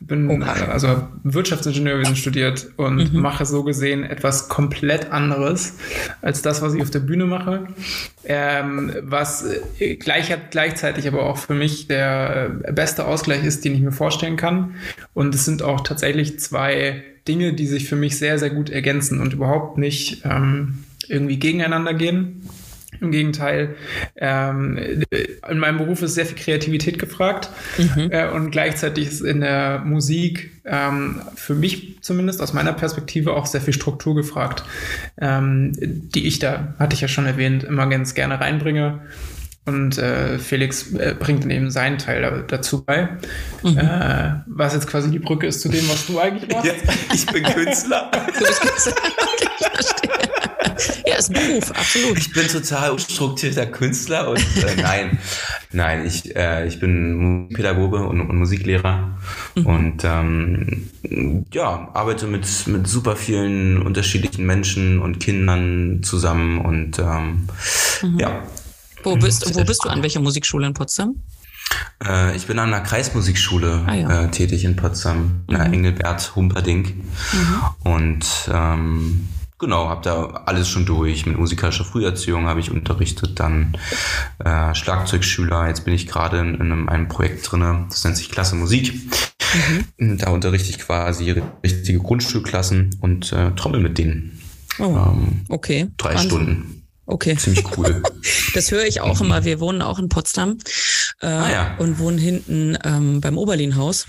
bin 0.00 0.30
oh 0.30 0.42
also 0.42 1.08
Wirtschaftsingenieurwesen 1.24 2.16
studiert 2.16 2.70
und 2.76 3.12
mhm. 3.12 3.20
mache 3.20 3.44
so 3.44 3.64
gesehen 3.64 4.04
etwas 4.04 4.48
komplett 4.48 5.12
anderes 5.12 5.78
als 6.22 6.42
das, 6.42 6.62
was 6.62 6.74
ich 6.74 6.82
auf 6.82 6.90
der 6.90 7.00
Bühne 7.00 7.26
mache. 7.26 7.68
Ähm, 8.24 8.92
was 9.02 9.44
gleich, 9.98 10.34
gleichzeitig 10.50 11.06
aber 11.06 11.24
auch 11.24 11.36
für 11.36 11.54
mich 11.54 11.88
der 11.88 12.50
beste 12.72 13.04
Ausgleich 13.04 13.44
ist, 13.44 13.64
den 13.64 13.74
ich 13.74 13.80
mir 13.80 13.92
vorstellen 13.92 14.36
kann. 14.36 14.74
Und 15.12 15.34
es 15.34 15.44
sind 15.44 15.62
auch 15.62 15.80
tatsächlich 15.80 16.38
zwei 16.38 17.04
Dinge, 17.28 17.52
die 17.52 17.66
sich 17.66 17.88
für 17.88 17.96
mich 17.96 18.18
sehr, 18.18 18.38
sehr 18.38 18.50
gut 18.50 18.70
ergänzen 18.70 19.20
und 19.20 19.32
überhaupt 19.32 19.78
nicht 19.78 20.22
ähm, 20.24 20.84
irgendwie 21.08 21.38
gegeneinander 21.38 21.94
gehen. 21.94 22.48
Im 23.00 23.10
Gegenteil, 23.10 23.74
ähm, 24.16 24.78
in 25.48 25.58
meinem 25.58 25.78
Beruf 25.78 26.02
ist 26.02 26.14
sehr 26.14 26.26
viel 26.26 26.36
Kreativität 26.36 27.00
gefragt 27.00 27.48
mhm. 27.76 28.12
äh, 28.12 28.28
und 28.28 28.52
gleichzeitig 28.52 29.08
ist 29.08 29.22
in 29.22 29.40
der 29.40 29.80
Musik 29.80 30.52
ähm, 30.64 31.20
für 31.34 31.54
mich 31.54 31.96
zumindest 32.00 32.40
aus 32.40 32.52
meiner 32.52 32.72
Perspektive 32.72 33.34
auch 33.34 33.46
sehr 33.46 33.60
viel 33.60 33.74
Struktur 33.74 34.14
gefragt, 34.14 34.62
ähm, 35.20 35.72
die 35.80 36.28
ich 36.28 36.38
da, 36.38 36.74
hatte 36.78 36.94
ich 36.94 37.00
ja 37.00 37.08
schon 37.08 37.26
erwähnt, 37.26 37.64
immer 37.64 37.88
ganz 37.88 38.14
gerne 38.14 38.38
reinbringe. 38.38 39.00
Und 39.64 39.96
äh, 39.96 40.38
Felix 40.38 40.92
äh, 40.92 41.14
bringt 41.16 41.44
dann 41.44 41.50
eben 41.50 41.70
seinen 41.70 41.98
Teil 41.98 42.22
da, 42.22 42.30
dazu 42.42 42.84
bei. 42.84 43.08
Mhm. 43.62 43.78
Äh, 43.78 44.34
was 44.46 44.74
jetzt 44.74 44.88
quasi 44.88 45.10
die 45.10 45.20
Brücke 45.20 45.46
ist 45.46 45.60
zu 45.60 45.68
dem, 45.68 45.88
was 45.88 46.06
du 46.06 46.18
eigentlich 46.18 46.50
machst. 46.52 46.66
Ja, 46.66 46.72
ich 47.14 47.26
bin 47.26 47.44
Künstler. 47.44 48.10
du 48.26 48.44
bist 48.44 48.60
Künstler. 48.60 48.94
Ja, 51.06 51.16
ist 51.16 51.30
ein 51.30 51.34
Beruf, 51.34 51.70
absolut. 51.70 52.18
Ich 52.18 52.32
bin 52.32 52.48
total 52.48 52.90
unstrukturierter 52.90 53.66
Künstler 53.66 54.30
und 54.30 54.38
äh, 54.38 54.80
nein, 54.80 55.18
nein, 55.72 56.06
ich, 56.06 56.34
äh, 56.34 56.66
ich 56.66 56.80
bin 56.80 57.48
Pädagoge 57.52 57.98
und, 57.98 58.20
und 58.20 58.36
Musiklehrer 58.36 59.18
mhm. 59.54 59.66
und 59.66 60.04
ähm, 60.04 60.90
ja, 61.52 61.90
arbeite 61.94 62.26
mit, 62.26 62.46
mit 62.66 62.86
super 62.86 63.16
vielen 63.16 63.82
unterschiedlichen 63.82 64.44
Menschen 64.46 65.00
und 65.00 65.20
Kindern 65.20 66.00
zusammen 66.02 66.58
und 66.58 66.98
ähm, 66.98 67.48
mhm. 68.02 68.18
ja, 68.18 68.42
wo 69.02 69.16
bist, 69.16 69.54
wo 69.54 69.64
bist 69.64 69.84
du 69.84 69.88
an 69.88 70.02
welcher 70.02 70.20
Musikschule 70.20 70.66
in 70.66 70.74
Potsdam? 70.74 71.16
Äh, 72.04 72.36
ich 72.36 72.46
bin 72.46 72.58
an 72.58 72.72
einer 72.72 72.82
Kreismusikschule 72.82 73.84
ah, 73.86 73.94
ja. 73.94 74.24
äh, 74.24 74.30
tätig 74.30 74.64
in 74.64 74.76
Potsdam, 74.76 75.44
mhm. 75.48 75.56
Engelbert 75.56 76.34
Humperdinck. 76.34 76.94
Mhm. 76.94 77.62
Und 77.84 78.26
ähm, 78.52 79.28
genau, 79.58 79.88
habe 79.88 80.02
da 80.02 80.42
alles 80.46 80.68
schon 80.68 80.86
durch. 80.86 81.26
Mit 81.26 81.38
musikalischer 81.38 81.84
Früherziehung 81.84 82.46
habe 82.46 82.60
ich 82.60 82.70
unterrichtet, 82.70 83.40
dann 83.40 83.76
äh, 84.44 84.74
Schlagzeugschüler. 84.74 85.68
Jetzt 85.68 85.84
bin 85.84 85.94
ich 85.94 86.06
gerade 86.06 86.38
in, 86.38 86.54
in, 86.54 86.60
einem, 86.60 86.88
einem 86.88 87.08
Projekt 87.08 87.50
drin, 87.50 87.86
das 87.88 88.04
nennt 88.04 88.16
sich 88.16 88.30
Klasse 88.30 88.56
Musik. 88.56 88.94
Mhm. 89.98 90.18
Da 90.18 90.30
unterrichte 90.30 90.70
ich 90.70 90.78
quasi 90.78 91.30
richtige 91.62 91.98
Grundschulklassen 91.98 92.96
und 93.00 93.32
äh, 93.32 93.52
trommel 93.52 93.80
mit 93.80 93.98
denen. 93.98 94.40
Oh, 94.78 94.84
ähm, 94.84 95.42
okay. 95.48 95.88
Drei 95.98 96.14
Wahnsinn. 96.14 96.30
Stunden. 96.30 96.81
Okay. 97.12 97.36
Ziemlich 97.36 97.64
cool. 97.76 98.02
Das 98.54 98.70
höre 98.70 98.84
ich 98.84 99.00
auch 99.00 99.20
immer. 99.20 99.44
Wir 99.44 99.60
wohnen 99.60 99.82
auch 99.82 99.98
in 99.98 100.08
Potsdam 100.08 100.58
äh, 101.20 101.26
ah, 101.26 101.50
ja. 101.50 101.74
und 101.78 101.98
wohnen 101.98 102.18
hinten 102.18 102.76
ähm, 102.84 103.20
beim 103.20 103.38
Oberlin-Haus. 103.38 104.06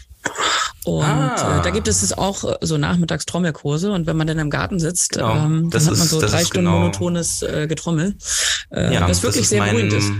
Und 0.84 1.04
ah. 1.04 1.60
äh, 1.60 1.64
da 1.64 1.70
gibt 1.70 1.88
es 1.88 2.14
auch 2.14 2.44
äh, 2.44 2.58
so 2.62 2.78
nachmittags 2.78 3.26
Trommelkurse 3.26 3.92
und 3.92 4.06
wenn 4.06 4.18
man 4.18 4.28
dann 4.28 4.38
im 4.40 4.50
Garten 4.50 4.80
sitzt, 4.80 5.14
genau. 5.14 5.46
ähm, 5.46 5.70
dann 5.70 5.82
hat 5.82 5.98
man 5.98 6.08
so 6.08 6.20
drei 6.20 6.44
Stunden 6.44 6.66
genau. 6.66 6.80
monotones 6.80 7.42
äh, 7.42 7.68
Getrommel. 7.68 8.16
Äh, 8.70 8.94
ja, 8.94 9.08
das 9.08 9.24
wirklich 9.24 9.44
das 9.44 9.50
sehr 9.50 9.60
mein, 9.60 9.76
beruhigend 9.76 9.94
ist. 9.94 10.12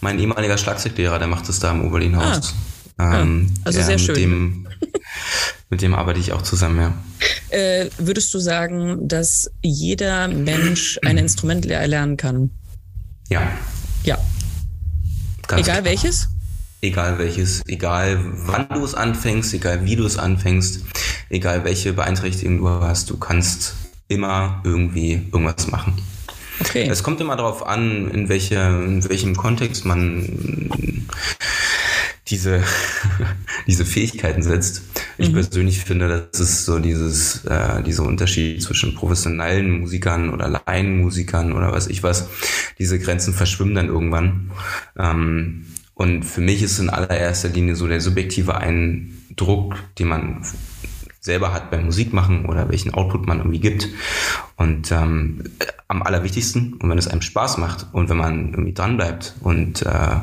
Mein 0.00 0.18
ehemaliger 0.18 0.58
Schlagzeuglehrer, 0.58 1.18
der 1.18 1.28
macht 1.28 1.48
es 1.48 1.60
da 1.60 1.70
im 1.70 1.84
Oberlin-Haus. 1.86 2.54
Ah. 2.98 3.20
Ähm, 3.20 3.48
ja, 3.48 3.60
also 3.64 3.82
sehr 3.82 3.98
schön. 3.98 4.14
Dem, 4.16 4.68
mit 5.70 5.82
dem 5.82 5.94
arbeite 5.94 6.20
ich 6.20 6.32
auch 6.32 6.42
zusammen, 6.42 6.80
ja. 6.80 6.92
Äh, 7.52 7.90
würdest 7.98 8.32
du 8.32 8.38
sagen, 8.38 9.06
dass 9.06 9.50
jeder 9.60 10.26
Mensch 10.26 10.98
ein 11.04 11.18
Instrument 11.18 11.66
erlernen 11.66 12.16
kann? 12.16 12.50
Ja. 13.28 13.42
Ja. 14.04 14.18
Ganz 15.46 15.60
egal 15.60 15.82
klar. 15.82 15.84
welches? 15.84 16.28
Egal 16.80 17.18
welches, 17.18 17.62
egal 17.66 18.18
wann 18.46 18.68
du 18.70 18.82
es 18.82 18.94
anfängst, 18.94 19.52
egal 19.52 19.84
wie 19.84 19.96
du 19.96 20.06
es 20.06 20.16
anfängst, 20.16 20.80
egal 21.28 21.62
welche 21.64 21.92
Beeinträchtigung 21.92 22.58
du 22.58 22.68
hast, 22.68 23.10
du 23.10 23.18
kannst 23.18 23.74
immer 24.08 24.62
irgendwie 24.64 25.28
irgendwas 25.30 25.66
machen. 25.68 26.00
Okay. 26.60 26.88
Es 26.88 27.02
kommt 27.02 27.20
immer 27.20 27.36
darauf 27.36 27.66
an, 27.66 28.10
in, 28.10 28.28
welche, 28.30 28.56
in 28.56 29.06
welchem 29.08 29.36
Kontext 29.36 29.84
man 29.84 31.06
diese, 32.32 32.64
diese 33.66 33.84
Fähigkeiten 33.84 34.42
setzt. 34.42 34.82
Ich 35.18 35.28
mhm. 35.28 35.34
persönlich 35.34 35.78
finde, 35.80 36.28
das 36.32 36.40
ist 36.40 36.64
so 36.64 36.80
dieses, 36.80 37.44
äh, 37.44 37.82
dieser 37.82 38.04
Unterschied 38.04 38.60
zwischen 38.62 38.94
professionellen 38.94 39.80
Musikern 39.80 40.30
oder 40.30 40.48
Laienmusikern 40.48 41.52
oder 41.52 41.70
was 41.70 41.86
ich 41.86 42.02
was. 42.02 42.28
Diese 42.78 42.98
Grenzen 42.98 43.34
verschwimmen 43.34 43.74
dann 43.74 43.86
irgendwann. 43.86 44.50
Ähm, 44.98 45.66
und 45.94 46.24
für 46.24 46.40
mich 46.40 46.62
ist 46.62 46.78
in 46.78 46.90
allererster 46.90 47.50
Linie 47.50 47.76
so 47.76 47.86
der 47.86 48.00
subjektive 48.00 48.56
Eindruck, 48.56 49.76
den 49.98 50.08
man 50.08 50.44
selber 51.20 51.52
hat 51.52 51.70
beim 51.70 51.84
Musikmachen 51.84 52.46
oder 52.46 52.68
welchen 52.68 52.92
Output 52.94 53.28
man 53.28 53.38
irgendwie 53.38 53.60
gibt. 53.60 53.88
Und 54.56 54.90
ähm, 54.90 55.44
am 55.92 56.02
allerwichtigsten, 56.02 56.74
und 56.74 56.88
wenn 56.88 56.98
es 56.98 57.06
einem 57.06 57.20
Spaß 57.20 57.58
macht 57.58 57.86
und 57.92 58.08
wenn 58.08 58.16
man 58.16 58.50
irgendwie 58.50 58.72
dranbleibt 58.72 59.34
und 59.40 59.82
äh, 59.82 60.16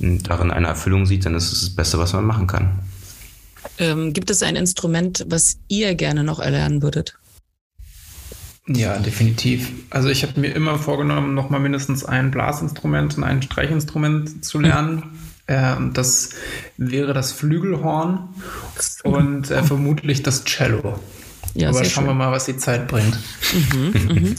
darin 0.00 0.50
eine 0.50 0.68
Erfüllung 0.68 1.04
sieht, 1.04 1.26
dann 1.26 1.34
ist 1.34 1.52
es 1.52 1.60
das 1.60 1.70
Beste, 1.70 1.98
was 1.98 2.14
man 2.14 2.24
machen 2.24 2.46
kann. 2.46 2.78
Ähm, 3.78 4.12
gibt 4.14 4.30
es 4.30 4.42
ein 4.42 4.56
Instrument, 4.56 5.26
was 5.28 5.58
ihr 5.68 5.94
gerne 5.94 6.24
noch 6.24 6.40
erlernen 6.40 6.82
würdet? 6.82 7.18
Ja, 8.66 8.98
definitiv. 8.98 9.70
Also 9.90 10.08
ich 10.08 10.22
habe 10.22 10.40
mir 10.40 10.54
immer 10.54 10.78
vorgenommen, 10.78 11.34
noch 11.34 11.50
mal 11.50 11.60
mindestens 11.60 12.04
ein 12.04 12.30
Blasinstrument 12.30 13.18
und 13.18 13.24
ein 13.24 13.42
Streichinstrument 13.42 14.44
zu 14.44 14.60
lernen. 14.60 15.18
Äh, 15.46 15.76
das 15.92 16.30
wäre 16.78 17.12
das 17.12 17.32
Flügelhorn 17.32 18.28
und 19.02 19.50
äh, 19.50 19.62
vermutlich 19.62 20.22
das 20.22 20.44
Cello. 20.44 20.98
Ja, 21.54 21.70
Aber 21.70 21.84
schauen 21.84 22.04
schön. 22.04 22.06
wir 22.06 22.14
mal, 22.14 22.32
was 22.32 22.44
die 22.44 22.56
Zeit 22.56 22.86
bringt. 22.86 23.18
Mhm, 23.72 24.14
mhm. 24.14 24.36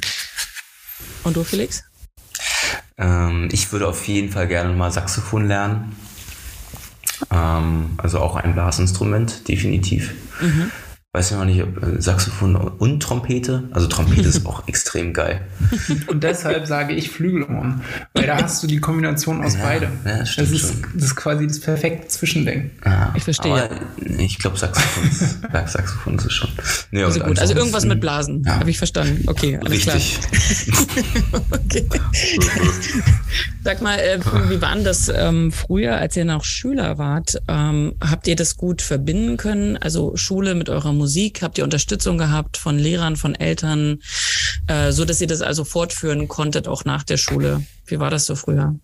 Und 1.24 1.36
du, 1.38 1.44
Felix? 1.44 1.84
Ähm, 2.98 3.50
ich 3.52 3.72
würde 3.72 3.88
auf 3.88 4.08
jeden 4.08 4.32
Fall 4.32 4.48
gerne 4.48 4.74
mal 4.74 4.92
Saxophon 4.92 5.48
lernen. 5.48 5.96
Ähm, 7.32 7.92
also 7.98 8.20
auch 8.20 8.36
ein 8.36 8.54
Blasinstrument, 8.54 9.48
definitiv. 9.48 10.14
Mhm 10.42 10.72
weiß 11.14 11.32
ich 11.32 11.38
noch 11.38 11.44
nicht, 11.44 11.62
ob 11.62 11.84
äh, 11.84 12.02
Saxophon 12.02 12.56
und 12.56 13.04
Trompete. 13.04 13.64
Also 13.72 13.88
Trompete 13.88 14.30
ist 14.30 14.46
auch 14.46 14.66
extrem 14.70 15.14
geil. 15.14 15.42
Und 16.08 16.24
deshalb 16.24 16.66
sage 16.68 16.94
ich 16.94 17.10
Flügelhorn, 17.10 17.82
weil 18.14 18.28
da 18.28 18.42
hast 18.42 18.64
du 18.64 18.68
die 18.68 18.80
Kombination 18.80 19.44
aus 19.44 19.56
ja, 19.56 19.62
beidem. 19.62 19.90
Ja, 20.06 20.20
das, 20.20 20.38
das, 20.38 20.52
ist, 20.52 20.76
das 20.94 21.04
ist 21.04 21.16
quasi 21.18 21.48
das 21.48 21.60
perfekte 21.60 22.08
Zwischending. 22.08 22.72
Ja, 22.86 23.14
ich 23.18 23.24
verstehe. 23.26 23.52
Aber 23.52 23.70
ich 24.20 24.40
glaube, 24.40 24.58
Saxophon, 24.58 25.04
ist, 25.10 25.42
Saxophon 25.74 26.16
ist 26.16 26.26
es 26.26 26.34
schon. 26.34 26.50
Nee, 26.92 27.04
also 27.04 27.20
gut, 27.20 27.40
also 27.40 27.56
irgendwas 27.56 27.86
mit 27.86 28.00
Blasen, 28.00 28.44
ja. 28.46 28.60
habe 28.60 28.70
ich 28.70 28.78
verstanden. 28.78 29.26
Okay, 29.28 29.58
alles 29.58 29.86
Richtig. 29.86 30.20
klar. 31.28 31.42
okay. 31.52 31.88
Sag 33.66 33.82
mal, 33.82 34.00
äh, 34.00 34.20
wie 34.50 34.62
war 34.62 34.76
denn 34.76 34.86
das 34.86 35.12
ähm, 35.14 35.52
früher, 35.52 35.98
als 35.98 36.16
ihr 36.16 36.26
noch 36.26 36.46
Schüler 36.46 36.98
wart? 36.98 37.42
Ähm, 37.50 37.96
habt 38.00 38.28
ihr 38.28 38.38
das 38.38 38.56
gut 38.56 38.82
verbinden 38.82 39.36
können? 39.36 39.76
Also 39.76 40.16
Schule 40.16 40.56
mit 40.56 40.70
eurer 40.70 40.94
Musik? 40.94 41.01
Habt 41.42 41.58
ihr 41.58 41.64
Unterstützung 41.64 42.18
gehabt 42.18 42.58
von 42.58 42.78
Lehrern, 42.78 43.16
von 43.16 43.36
Eltern, 43.36 44.00
äh, 44.68 44.92
so 44.92 45.06
dass 45.06 45.22
ihr 45.22 45.28
das 45.28 45.42
also 45.42 45.64
fortführen 45.64 46.28
konntet, 46.28 46.68
auch 46.68 46.86
nach 46.86 47.04
der 47.04 47.18
Schule? 47.18 47.66
Wie 47.86 48.00
war 48.00 48.10
das 48.10 48.26
so 48.26 48.36
früher? 48.36 48.76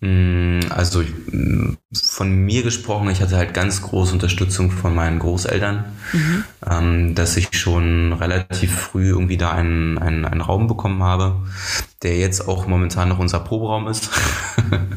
Mm, 0.00 0.60
also 0.70 1.02
mm, 1.02 1.76
von 1.92 2.30
mir 2.30 2.62
gesprochen, 2.62 3.10
ich 3.10 3.20
hatte 3.20 3.36
halt 3.36 3.52
ganz 3.52 3.82
große 3.82 4.14
Unterstützung 4.14 4.70
von 4.70 4.94
meinen 4.94 5.18
Großeltern, 5.18 5.84
mhm. 6.12 6.44
ähm, 6.70 7.14
dass 7.14 7.36
ich 7.36 7.48
schon 7.52 8.14
relativ 8.14 8.74
früh 8.74 9.08
irgendwie 9.08 9.36
da 9.36 9.50
einen, 9.50 9.98
einen, 9.98 10.24
einen 10.24 10.40
Raum 10.40 10.68
bekommen 10.68 11.02
habe, 11.02 11.36
der 12.02 12.16
jetzt 12.16 12.48
auch 12.48 12.66
momentan 12.66 13.10
noch 13.10 13.18
unser 13.18 13.40
Proberaum 13.40 13.88
ist, 13.88 14.08
mhm. 14.70 14.88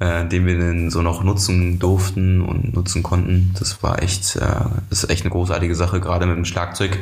äh, 0.00 0.28
den 0.28 0.44
wir 0.44 0.58
dann 0.58 0.90
so 0.90 1.00
noch 1.00 1.24
nutzen 1.24 1.78
durften 1.78 2.42
und 2.42 2.74
nutzen 2.74 3.02
konnten. 3.02 3.54
Das 3.58 3.82
war 3.82 4.02
echt, 4.02 4.36
äh, 4.36 4.40
das 4.90 5.04
ist 5.04 5.10
echt 5.10 5.22
eine 5.22 5.30
großartige 5.30 5.74
Sache, 5.74 5.98
gerade 5.98 6.26
mit 6.26 6.36
dem 6.36 6.44
Schlagzeug. 6.44 6.98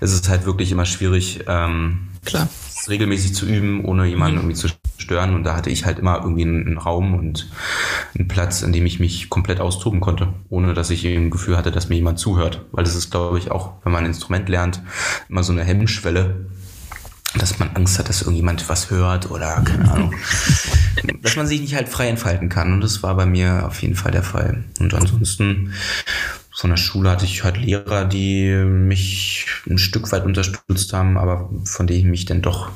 Es 0.00 0.12
ist 0.12 0.28
halt 0.28 0.46
wirklich 0.46 0.70
immer 0.70 0.86
schwierig, 0.86 1.40
ähm, 1.48 2.10
Klar. 2.24 2.48
regelmäßig 2.88 3.34
zu 3.34 3.44
üben, 3.44 3.84
ohne 3.84 4.06
jemanden 4.06 4.36
mhm. 4.36 4.42
irgendwie 4.42 4.56
zu 4.56 4.68
stören. 4.98 5.34
Und 5.34 5.44
da 5.44 5.56
hatte 5.56 5.70
ich 5.70 5.84
halt 5.84 5.98
immer 5.98 6.20
irgendwie 6.22 6.42
einen, 6.42 6.78
Raum 6.78 7.14
und 7.14 7.48
einen 8.16 8.28
Platz, 8.28 8.62
in 8.62 8.72
dem 8.72 8.86
ich 8.86 9.00
mich 9.00 9.30
komplett 9.30 9.60
austoben 9.60 10.00
konnte, 10.00 10.32
ohne 10.48 10.74
dass 10.74 10.90
ich 10.90 11.04
ein 11.06 11.30
Gefühl 11.30 11.56
hatte, 11.56 11.70
dass 11.70 11.88
mir 11.88 11.96
jemand 11.96 12.18
zuhört. 12.18 12.64
Weil 12.72 12.84
das 12.84 12.94
ist, 12.94 13.10
glaube 13.10 13.38
ich, 13.38 13.50
auch, 13.50 13.72
wenn 13.84 13.92
man 13.92 14.04
ein 14.04 14.10
Instrument 14.10 14.48
lernt, 14.48 14.82
immer 15.28 15.42
so 15.42 15.52
eine 15.52 15.64
Hemmschwelle, 15.64 16.46
dass 17.38 17.58
man 17.58 17.70
Angst 17.74 17.98
hat, 17.98 18.08
dass 18.08 18.22
irgendjemand 18.22 18.68
was 18.68 18.90
hört 18.90 19.30
oder 19.30 19.62
keine 19.62 19.90
Ahnung. 19.90 20.14
dass 21.22 21.36
man 21.36 21.46
sich 21.46 21.60
nicht 21.60 21.74
halt 21.74 21.88
frei 21.88 22.08
entfalten 22.08 22.48
kann. 22.48 22.72
Und 22.72 22.80
das 22.80 23.02
war 23.02 23.14
bei 23.14 23.26
mir 23.26 23.66
auf 23.66 23.82
jeden 23.82 23.94
Fall 23.94 24.12
der 24.12 24.22
Fall. 24.22 24.64
Und 24.78 24.94
ansonsten, 24.94 25.72
von 26.54 26.70
der 26.70 26.76
Schule 26.78 27.10
hatte 27.10 27.26
ich 27.26 27.44
halt 27.44 27.58
Lehrer, 27.58 28.06
die 28.06 28.54
mich 28.54 29.46
ein 29.68 29.78
Stück 29.78 30.10
weit 30.12 30.24
unterstützt 30.24 30.92
haben, 30.92 31.18
aber 31.18 31.50
von 31.64 31.86
denen 31.86 32.00
ich 32.00 32.06
mich 32.06 32.24
dann 32.24 32.42
doch 32.42 32.70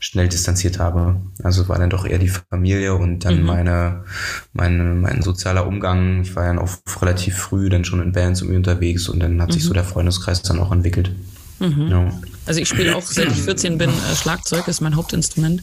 schnell 0.00 0.28
distanziert 0.28 0.78
habe. 0.78 1.20
Also 1.42 1.68
war 1.68 1.78
dann 1.78 1.90
doch 1.90 2.06
eher 2.06 2.18
die 2.18 2.28
Familie 2.28 2.94
und 2.94 3.24
dann 3.24 3.40
mhm. 3.40 3.46
meine, 3.46 4.04
meine, 4.52 4.82
mein 4.94 5.22
sozialer 5.22 5.66
Umgang. 5.66 6.22
Ich 6.22 6.36
war 6.36 6.44
ja 6.44 6.60
auch 6.60 6.70
relativ 7.00 7.36
früh 7.36 7.68
dann 7.68 7.84
schon 7.84 8.02
in 8.02 8.12
Bands 8.12 8.40
irgendwie 8.40 8.58
unterwegs 8.58 9.08
und 9.08 9.20
dann 9.20 9.40
hat 9.40 9.50
mhm. 9.50 9.54
sich 9.54 9.64
so 9.64 9.74
der 9.74 9.84
Freundeskreis 9.84 10.42
dann 10.42 10.60
auch 10.60 10.72
entwickelt. 10.72 11.12
Mhm. 11.58 11.88
Ja. 11.88 12.12
Also 12.46 12.60
ich 12.60 12.68
spiele 12.68 12.94
auch, 12.94 13.02
seit 13.02 13.28
ich 13.28 13.42
14 13.42 13.76
bin, 13.76 13.90
äh, 13.90 14.16
Schlagzeug 14.16 14.68
ist 14.68 14.80
mein 14.80 14.94
Hauptinstrument. 14.94 15.62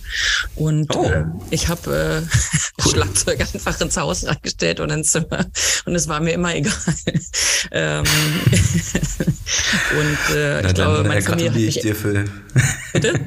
Und 0.56 0.94
oh. 0.96 1.06
äh, 1.06 1.26
ich 1.50 1.70
habe 1.70 1.96
äh, 1.96 2.22
cool. 2.84 2.92
Schlagzeug 2.92 3.40
einfach 3.40 3.80
ins 3.80 3.96
Haus 3.96 4.26
reingestellt 4.26 4.82
und 4.82 4.90
ins 4.90 5.12
Zimmer. 5.12 5.46
Und 5.86 5.96
es 5.96 6.08
war 6.10 6.20
mir 6.20 6.32
immer 6.34 6.54
egal. 6.56 6.74
ähm, 7.72 8.04
und 9.98 10.36
äh, 10.36 10.62
Na, 10.62 10.68
ich 10.68 10.74
glaube, 10.74 11.08
meine 11.08 11.22
Familie 11.22 11.52
hat 11.52 11.56
mich... 11.56 11.80
Dir 11.80 11.96
für 11.96 12.26
Bitte? 12.94 13.20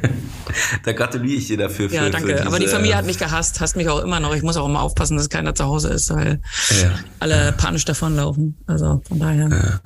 Da 0.85 0.92
gratuliere 0.92 1.38
ich 1.38 1.46
dir 1.46 1.56
dafür. 1.56 1.90
Ja, 1.90 2.08
danke. 2.11 2.37
Für 2.37 2.46
Aber 2.46 2.58
die 2.58 2.68
Familie 2.68 2.96
hat 2.96 3.06
mich 3.06 3.18
gehasst, 3.18 3.61
hasst 3.61 3.76
mich 3.76 3.88
auch 3.88 4.02
immer 4.02 4.20
noch. 4.20 4.35
Ich 4.35 4.42
muss 4.42 4.56
auch 4.56 4.66
immer 4.66 4.82
aufpassen, 4.82 5.16
dass 5.16 5.28
keiner 5.28 5.54
zu 5.54 5.64
Hause 5.64 5.88
ist, 5.88 6.11
weil 6.11 6.40
ja. 6.82 6.99
alle 7.20 7.52
panisch 7.56 7.85
davonlaufen. 7.85 8.56
Also 8.66 9.02
von 9.08 9.18
daher. 9.18 9.49
Ja, 9.49 9.80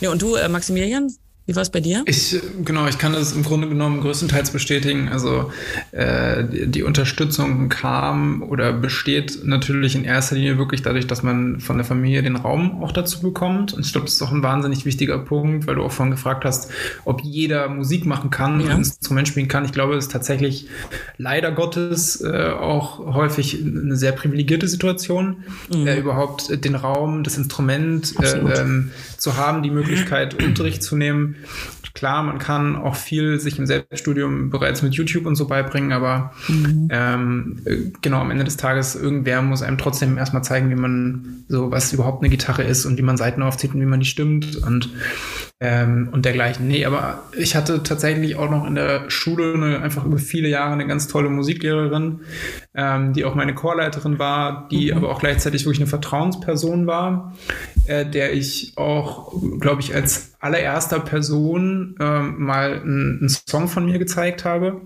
ja 0.00 0.10
und 0.10 0.20
du, 0.20 0.34
äh, 0.34 0.48
Maximilian? 0.48 1.08
Wie 1.44 1.56
war 1.56 1.62
es 1.62 1.70
bei 1.70 1.80
dir? 1.80 2.04
Ich, 2.06 2.40
genau, 2.64 2.86
ich 2.86 2.98
kann 2.98 3.14
das 3.14 3.32
im 3.32 3.42
Grunde 3.42 3.68
genommen 3.68 4.00
größtenteils 4.00 4.52
bestätigen. 4.52 5.08
Also 5.08 5.50
äh, 5.90 6.44
die, 6.44 6.84
Unterstützung 6.84 7.68
kam 7.68 8.42
oder 8.42 8.72
besteht 8.72 9.40
natürlich 9.44 9.96
in 9.96 10.04
erster 10.04 10.36
Linie 10.36 10.56
wirklich 10.56 10.82
dadurch, 10.82 11.08
dass 11.08 11.24
man 11.24 11.58
von 11.58 11.78
der 11.78 11.84
Familie 11.84 12.22
den 12.22 12.36
Raum 12.36 12.80
auch 12.84 12.92
dazu 12.92 13.20
bekommt. 13.20 13.72
Und 13.72 13.84
ich 13.84 13.90
glaube, 13.90 14.04
das 14.04 14.14
ist 14.14 14.22
auch 14.22 14.30
ein 14.30 14.44
wahnsinnig 14.44 14.84
wichtiger 14.84 15.18
Punkt, 15.18 15.66
weil 15.66 15.74
du 15.74 15.82
auch 15.82 15.90
vorhin 15.90 16.12
gefragt 16.12 16.44
hast, 16.44 16.70
ob 17.04 17.22
jeder 17.22 17.68
Musik 17.68 18.06
machen 18.06 18.30
kann, 18.30 18.60
ja. 18.60 18.68
ein 18.68 18.78
Instrument 18.78 19.26
spielen 19.26 19.48
kann. 19.48 19.64
Ich 19.64 19.72
glaube, 19.72 19.96
es 19.96 20.04
ist 20.04 20.12
tatsächlich 20.12 20.68
leider 21.18 21.50
Gottes 21.50 22.20
äh, 22.20 22.50
auch 22.50 23.00
häufig 23.14 23.60
eine 23.64 23.96
sehr 23.96 24.12
privilegierte 24.12 24.68
Situation, 24.68 25.42
mhm. 25.74 25.88
äh, 25.88 25.98
überhaupt 25.98 26.64
den 26.64 26.76
Raum, 26.76 27.24
das 27.24 27.36
Instrument 27.36 28.14
äh, 28.20 28.60
ähm, 28.60 28.92
zu 29.16 29.36
haben, 29.36 29.64
die 29.64 29.70
Möglichkeit, 29.70 30.40
Unterricht 30.44 30.84
zu 30.84 30.94
nehmen 30.94 31.31
Klar, 31.94 32.22
man 32.22 32.38
kann 32.38 32.74
auch 32.76 32.96
viel 32.96 33.38
sich 33.38 33.58
im 33.58 33.66
Selbststudium 33.66 34.50
bereits 34.50 34.82
mit 34.82 34.94
YouTube 34.94 35.26
und 35.26 35.36
so 35.36 35.46
beibringen, 35.46 35.92
aber 35.92 36.32
mhm. 36.48 36.88
ähm, 36.90 37.62
genau 38.00 38.20
am 38.20 38.30
Ende 38.30 38.44
des 38.44 38.56
Tages, 38.56 38.94
irgendwer 38.94 39.42
muss 39.42 39.62
einem 39.62 39.78
trotzdem 39.78 40.16
erstmal 40.16 40.42
zeigen, 40.42 40.70
wie 40.70 40.74
man 40.74 41.44
so, 41.48 41.70
was 41.70 41.92
überhaupt 41.92 42.22
eine 42.22 42.30
Gitarre 42.30 42.62
ist 42.62 42.86
und 42.86 42.96
wie 42.96 43.02
man 43.02 43.16
Seiten 43.16 43.42
aufzieht 43.42 43.74
und 43.74 43.80
wie 43.80 43.86
man 43.86 44.00
die 44.00 44.06
stimmt 44.06 44.56
und, 44.56 44.90
ähm, 45.62 46.08
und 46.10 46.24
dergleichen. 46.24 46.66
Nee, 46.66 46.84
aber 46.84 47.22
ich 47.38 47.54
hatte 47.54 47.84
tatsächlich 47.84 48.34
auch 48.34 48.50
noch 48.50 48.66
in 48.66 48.74
der 48.74 49.08
Schule 49.08 49.54
eine, 49.54 49.80
einfach 49.80 50.04
über 50.04 50.18
viele 50.18 50.48
Jahre 50.48 50.72
eine 50.72 50.88
ganz 50.88 51.06
tolle 51.06 51.28
Musiklehrerin, 51.28 52.22
ähm, 52.74 53.12
die 53.12 53.24
auch 53.24 53.36
meine 53.36 53.54
Chorleiterin 53.54 54.18
war, 54.18 54.66
die 54.72 54.90
mhm. 54.90 54.98
aber 54.98 55.10
auch 55.10 55.20
gleichzeitig 55.20 55.64
wirklich 55.64 55.78
eine 55.78 55.86
Vertrauensperson 55.86 56.88
war, 56.88 57.36
äh, 57.86 58.04
der 58.04 58.32
ich 58.32 58.72
auch, 58.74 59.32
glaube 59.60 59.82
ich, 59.82 59.94
als 59.94 60.34
allererster 60.40 60.98
Person 60.98 61.94
ähm, 62.00 62.42
mal 62.42 62.80
einen 62.80 63.28
Song 63.28 63.68
von 63.68 63.86
mir 63.86 64.00
gezeigt 64.00 64.44
habe 64.44 64.80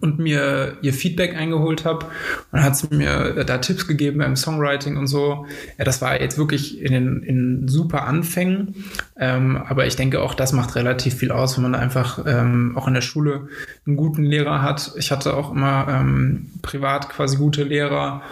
und 0.00 0.18
mir 0.18 0.78
ihr 0.82 0.92
Feedback 0.92 1.34
eingeholt 1.34 1.84
habe 1.84 2.06
und 2.52 2.62
hat 2.62 2.76
sie 2.76 2.94
mir 2.94 3.44
da 3.44 3.58
Tipps 3.58 3.86
gegeben 3.86 4.18
beim 4.18 4.36
Songwriting 4.36 4.96
und 4.96 5.06
so. 5.06 5.46
Ja, 5.78 5.84
das 5.84 6.00
war 6.00 6.20
jetzt 6.20 6.38
wirklich 6.38 6.80
in, 6.80 6.92
den, 6.92 7.22
in 7.22 7.68
super 7.68 8.04
Anfängen, 8.06 8.74
ähm, 9.18 9.56
aber 9.56 9.86
ich 9.86 9.96
denke 9.96 10.20
auch, 10.20 10.34
das 10.34 10.52
macht 10.52 10.76
relativ 10.76 11.14
viel 11.14 11.32
aus, 11.32 11.56
wenn 11.56 11.62
man 11.62 11.74
einfach 11.74 12.24
ähm, 12.26 12.76
auch 12.76 12.86
in 12.86 12.94
der 12.94 13.00
Schule 13.00 13.48
einen 13.86 13.96
guten 13.96 14.22
Lehrer 14.22 14.62
hat. 14.62 14.92
Ich 14.96 15.10
hatte 15.10 15.34
auch 15.36 15.52
immer 15.52 15.86
ähm, 15.88 16.50
privat 16.62 17.08
quasi 17.10 17.36
gute 17.36 17.64
Lehrer 17.64 18.22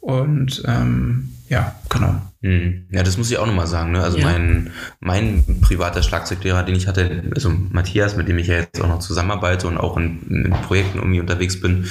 und 0.00 0.62
ähm, 0.66 1.32
ja, 1.52 1.74
genau. 1.90 2.14
Hm. 2.40 2.86
Ja, 2.90 3.02
das 3.02 3.18
muss 3.18 3.30
ich 3.30 3.36
auch 3.36 3.46
nochmal 3.46 3.66
sagen. 3.66 3.92
Ne? 3.92 4.02
Also 4.02 4.16
ja. 4.16 4.24
mein, 4.24 4.70
mein 5.00 5.60
privater 5.60 6.02
Schlagzeuglehrer, 6.02 6.62
den 6.62 6.74
ich 6.74 6.88
hatte, 6.88 7.24
also 7.34 7.50
Matthias, 7.50 8.16
mit 8.16 8.26
dem 8.26 8.38
ich 8.38 8.46
ja 8.46 8.54
jetzt 8.56 8.80
auch 8.80 8.88
noch 8.88 9.00
zusammenarbeite 9.00 9.68
und 9.68 9.76
auch 9.76 9.98
in, 9.98 10.46
in 10.46 10.50
Projekten 10.66 10.96
irgendwie 10.96 11.20
unterwegs 11.20 11.60
bin, 11.60 11.80
mhm. 11.82 11.86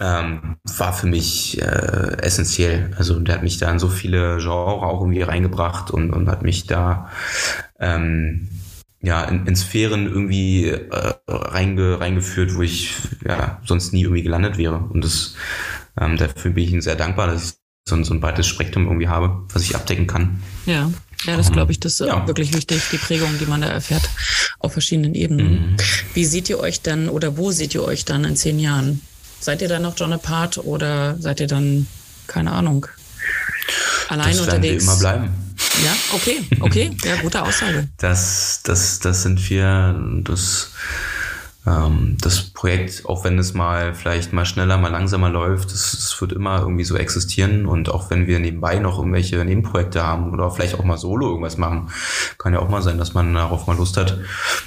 ähm, 0.00 0.56
war 0.76 0.92
für 0.92 1.06
mich 1.06 1.62
äh, 1.62 2.16
essentiell. 2.22 2.90
Also 2.98 3.20
der 3.20 3.36
hat 3.36 3.44
mich 3.44 3.58
da 3.58 3.70
in 3.70 3.78
so 3.78 3.88
viele 3.88 4.38
Genres 4.38 4.82
auch 4.82 5.00
irgendwie 5.00 5.22
reingebracht 5.22 5.92
und, 5.92 6.10
und 6.10 6.28
hat 6.28 6.42
mich 6.42 6.66
da 6.66 7.08
ähm, 7.78 8.48
ja, 9.00 9.22
in, 9.22 9.46
in 9.46 9.54
Sphären 9.54 10.06
irgendwie 10.06 10.70
äh, 10.70 11.14
reinge, 11.28 12.00
reingeführt, 12.00 12.56
wo 12.56 12.62
ich 12.62 12.96
ja 13.24 13.60
sonst 13.64 13.92
nie 13.92 14.02
irgendwie 14.02 14.24
gelandet 14.24 14.58
wäre. 14.58 14.78
Und 14.78 15.04
das 15.04 15.36
ähm, 16.00 16.16
dafür 16.16 16.50
bin 16.50 16.64
ich 16.64 16.72
Ihnen 16.72 16.80
sehr 16.80 16.96
dankbar, 16.96 17.28
dass 17.28 17.44
ich 17.44 17.61
so 17.88 17.96
ein, 17.96 18.04
so 18.04 18.14
ein 18.14 18.20
breites 18.20 18.46
Spektrum 18.46 18.86
irgendwie 18.86 19.08
habe, 19.08 19.44
was 19.52 19.62
ich 19.62 19.74
abdecken 19.74 20.06
kann. 20.06 20.42
Ja, 20.66 20.90
ja, 21.24 21.36
das 21.36 21.52
glaube 21.52 21.70
ich, 21.70 21.78
das 21.78 22.00
ist 22.00 22.06
ja. 22.06 22.26
wirklich 22.26 22.52
wichtig, 22.52 22.82
die 22.90 22.96
Prägung, 22.98 23.38
die 23.38 23.46
man 23.46 23.60
da 23.60 23.68
erfährt 23.68 24.02
auf 24.58 24.72
verschiedenen 24.72 25.14
Ebenen. 25.14 25.72
Mhm. 25.72 25.76
Wie 26.14 26.24
seht 26.24 26.48
ihr 26.48 26.58
euch 26.58 26.82
dann 26.82 27.08
oder 27.08 27.36
wo 27.36 27.52
seht 27.52 27.74
ihr 27.74 27.84
euch 27.84 28.04
dann 28.04 28.24
in 28.24 28.36
zehn 28.36 28.58
Jahren? 28.58 29.00
Seid 29.40 29.62
ihr 29.62 29.68
dann 29.68 29.82
noch 29.82 29.96
John 29.96 30.12
Apart 30.12 30.58
oder 30.58 31.16
seid 31.20 31.40
ihr 31.40 31.46
dann, 31.46 31.86
keine 32.26 32.52
Ahnung, 32.52 32.86
allein 34.08 34.36
das 34.36 34.40
unterwegs? 34.40 34.84
Wir 34.84 34.92
immer 34.92 34.98
bleiben. 35.00 35.30
Ja, 35.84 35.96
okay, 36.12 36.42
okay, 36.60 36.90
ja, 37.04 37.16
gute 37.16 37.42
Aussage. 37.42 37.88
Das, 37.98 38.60
das, 38.64 38.98
das 38.98 39.22
sind 39.22 39.48
wir, 39.48 39.98
das 40.24 40.70
ähm, 41.64 42.16
das 42.20 42.40
Projekt, 42.50 43.06
auch 43.06 43.24
wenn 43.24 43.38
es 43.38 43.54
mal 43.54 43.94
vielleicht 43.94 44.32
mal 44.32 44.44
schneller, 44.44 44.78
mal 44.78 44.90
langsamer 44.90 45.30
läuft, 45.30 45.72
das 45.72 46.16
wird 46.20 46.32
immer 46.32 46.60
irgendwie 46.60 46.84
so 46.84 46.96
existieren 46.96 47.66
und 47.66 47.88
auch 47.88 48.10
wenn 48.10 48.26
wir 48.26 48.40
nebenbei 48.40 48.78
noch 48.80 48.98
irgendwelche 48.98 49.44
Nebenprojekte 49.44 50.02
haben 50.02 50.32
oder 50.32 50.50
vielleicht 50.50 50.78
auch 50.78 50.84
mal 50.84 50.98
solo 50.98 51.28
irgendwas 51.28 51.58
machen, 51.58 51.90
kann 52.38 52.52
ja 52.52 52.58
auch 52.58 52.68
mal 52.68 52.82
sein, 52.82 52.98
dass 52.98 53.14
man 53.14 53.32
darauf 53.32 53.66
mal 53.66 53.76
Lust 53.76 53.96
hat, 53.96 54.18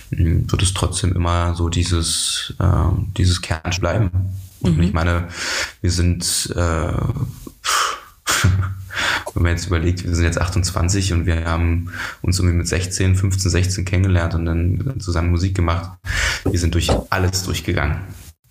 hm, 0.09 0.49
wird 0.49 0.61
es 0.61 0.73
trotzdem 0.73 1.13
immer 1.13 1.53
so 1.55 1.67
dieses, 1.67 2.53
äh, 2.59 2.65
dieses 3.17 3.41
Kern 3.41 3.61
bleiben. 3.79 4.11
Und 4.61 4.77
mhm. 4.77 4.83
ich 4.83 4.93
meine, 4.93 5.27
wir 5.81 5.91
sind 5.91 6.53
äh, 6.55 6.93
wenn 9.33 9.43
man 9.43 9.51
jetzt 9.51 9.67
überlegt, 9.67 10.03
wir 10.03 10.15
sind 10.15 10.25
jetzt 10.25 10.39
28 10.39 11.13
und 11.13 11.25
wir 11.25 11.45
haben 11.45 11.91
uns 12.21 12.39
irgendwie 12.39 12.57
mit 12.57 12.67
16, 12.67 13.15
15, 13.15 13.51
16 13.51 13.85
kennengelernt 13.85 14.35
und 14.35 14.45
dann 14.45 14.99
zusammen 14.99 15.31
Musik 15.31 15.55
gemacht. 15.55 15.91
Wir 16.49 16.59
sind 16.59 16.73
durch 16.73 16.89
alles 17.09 17.43
durchgegangen. 17.43 17.97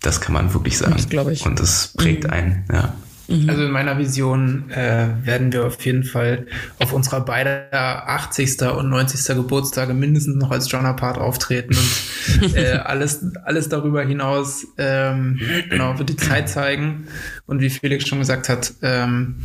Das 0.01 0.21
kann 0.21 0.33
man 0.33 0.53
wirklich 0.53 0.77
sagen. 0.77 0.93
Das 0.93 1.09
glaube 1.09 1.33
ich. 1.33 1.45
Und 1.45 1.59
das 1.59 1.93
prägt 1.97 2.25
mhm. 2.25 2.29
einen, 2.29 2.65
ja. 2.71 2.93
Mhm. 3.27 3.49
Also 3.49 3.63
in 3.63 3.71
meiner 3.71 3.97
Vision 3.97 4.69
äh, 4.69 5.07
werden 5.23 5.51
wir 5.51 5.65
auf 5.65 5.83
jeden 5.83 6.03
Fall 6.03 6.45
auf 6.79 6.93
unserer 6.93 7.21
beider 7.21 8.07
80. 8.07 8.61
und 8.61 8.89
90. 8.89 9.35
Geburtstage 9.35 9.93
mindestens 9.93 10.35
noch 10.35 10.51
als 10.51 10.71
John 10.71 10.85
Apart 10.85 11.17
auftreten 11.17 11.75
und 11.75 12.55
äh, 12.55 12.73
alles, 12.73 13.25
alles 13.43 13.69
darüber 13.69 14.03
hinaus 14.03 14.67
ähm, 14.77 15.39
genau 15.69 15.97
wird 15.97 16.09
die 16.09 16.17
Zeit 16.17 16.49
zeigen 16.49 17.07
und 17.47 17.61
wie 17.61 17.69
Felix 17.69 18.07
schon 18.07 18.19
gesagt 18.19 18.49
hat, 18.49 18.73
ähm, 18.83 19.37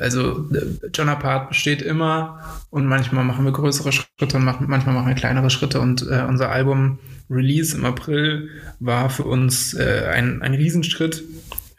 also 0.00 0.48
John 0.92 1.08
Apart 1.08 1.48
besteht 1.48 1.82
immer 1.82 2.40
und 2.70 2.86
manchmal 2.86 3.24
machen 3.24 3.44
wir 3.44 3.52
größere 3.52 3.92
Schritte 3.92 4.36
und 4.36 4.44
manchmal 4.44 4.94
machen 4.94 5.08
wir 5.08 5.14
kleinere 5.14 5.50
Schritte 5.50 5.80
und 5.80 6.02
äh, 6.02 6.24
unser 6.28 6.50
Album 6.50 6.98
Release 7.30 7.76
im 7.76 7.84
April 7.84 8.48
war 8.80 9.08
für 9.08 9.24
uns 9.24 9.74
äh, 9.74 10.08
ein, 10.12 10.42
ein 10.42 10.54
Riesenschritt, 10.54 11.22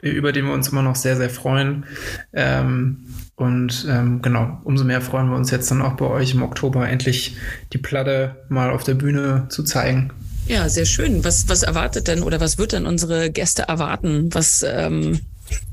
über 0.01 0.31
den 0.31 0.45
wir 0.45 0.53
uns 0.53 0.69
immer 0.69 0.81
noch 0.81 0.95
sehr, 0.95 1.17
sehr 1.17 1.29
freuen. 1.29 1.85
Ähm, 2.33 3.05
und 3.35 3.85
ähm, 3.89 4.21
genau, 4.21 4.59
umso 4.63 4.83
mehr 4.83 5.01
freuen 5.01 5.29
wir 5.29 5.35
uns 5.35 5.51
jetzt 5.51 5.69
dann 5.71 5.81
auch 5.81 5.93
bei 5.93 6.05
euch 6.05 6.33
im 6.33 6.43
Oktober 6.43 6.87
endlich 6.87 7.35
die 7.73 7.77
Platte 7.77 8.37
mal 8.49 8.69
auf 8.69 8.83
der 8.83 8.93
Bühne 8.93 9.47
zu 9.49 9.63
zeigen. 9.63 10.11
Ja, 10.47 10.69
sehr 10.69 10.85
schön. 10.85 11.23
Was, 11.23 11.49
was 11.49 11.63
erwartet 11.63 12.07
denn 12.07 12.23
oder 12.23 12.39
was 12.39 12.57
wird 12.57 12.73
denn 12.73 12.85
unsere 12.85 13.31
Gäste 13.31 13.63
erwarten? 13.63 14.29
Was, 14.33 14.63
ähm, 14.67 15.19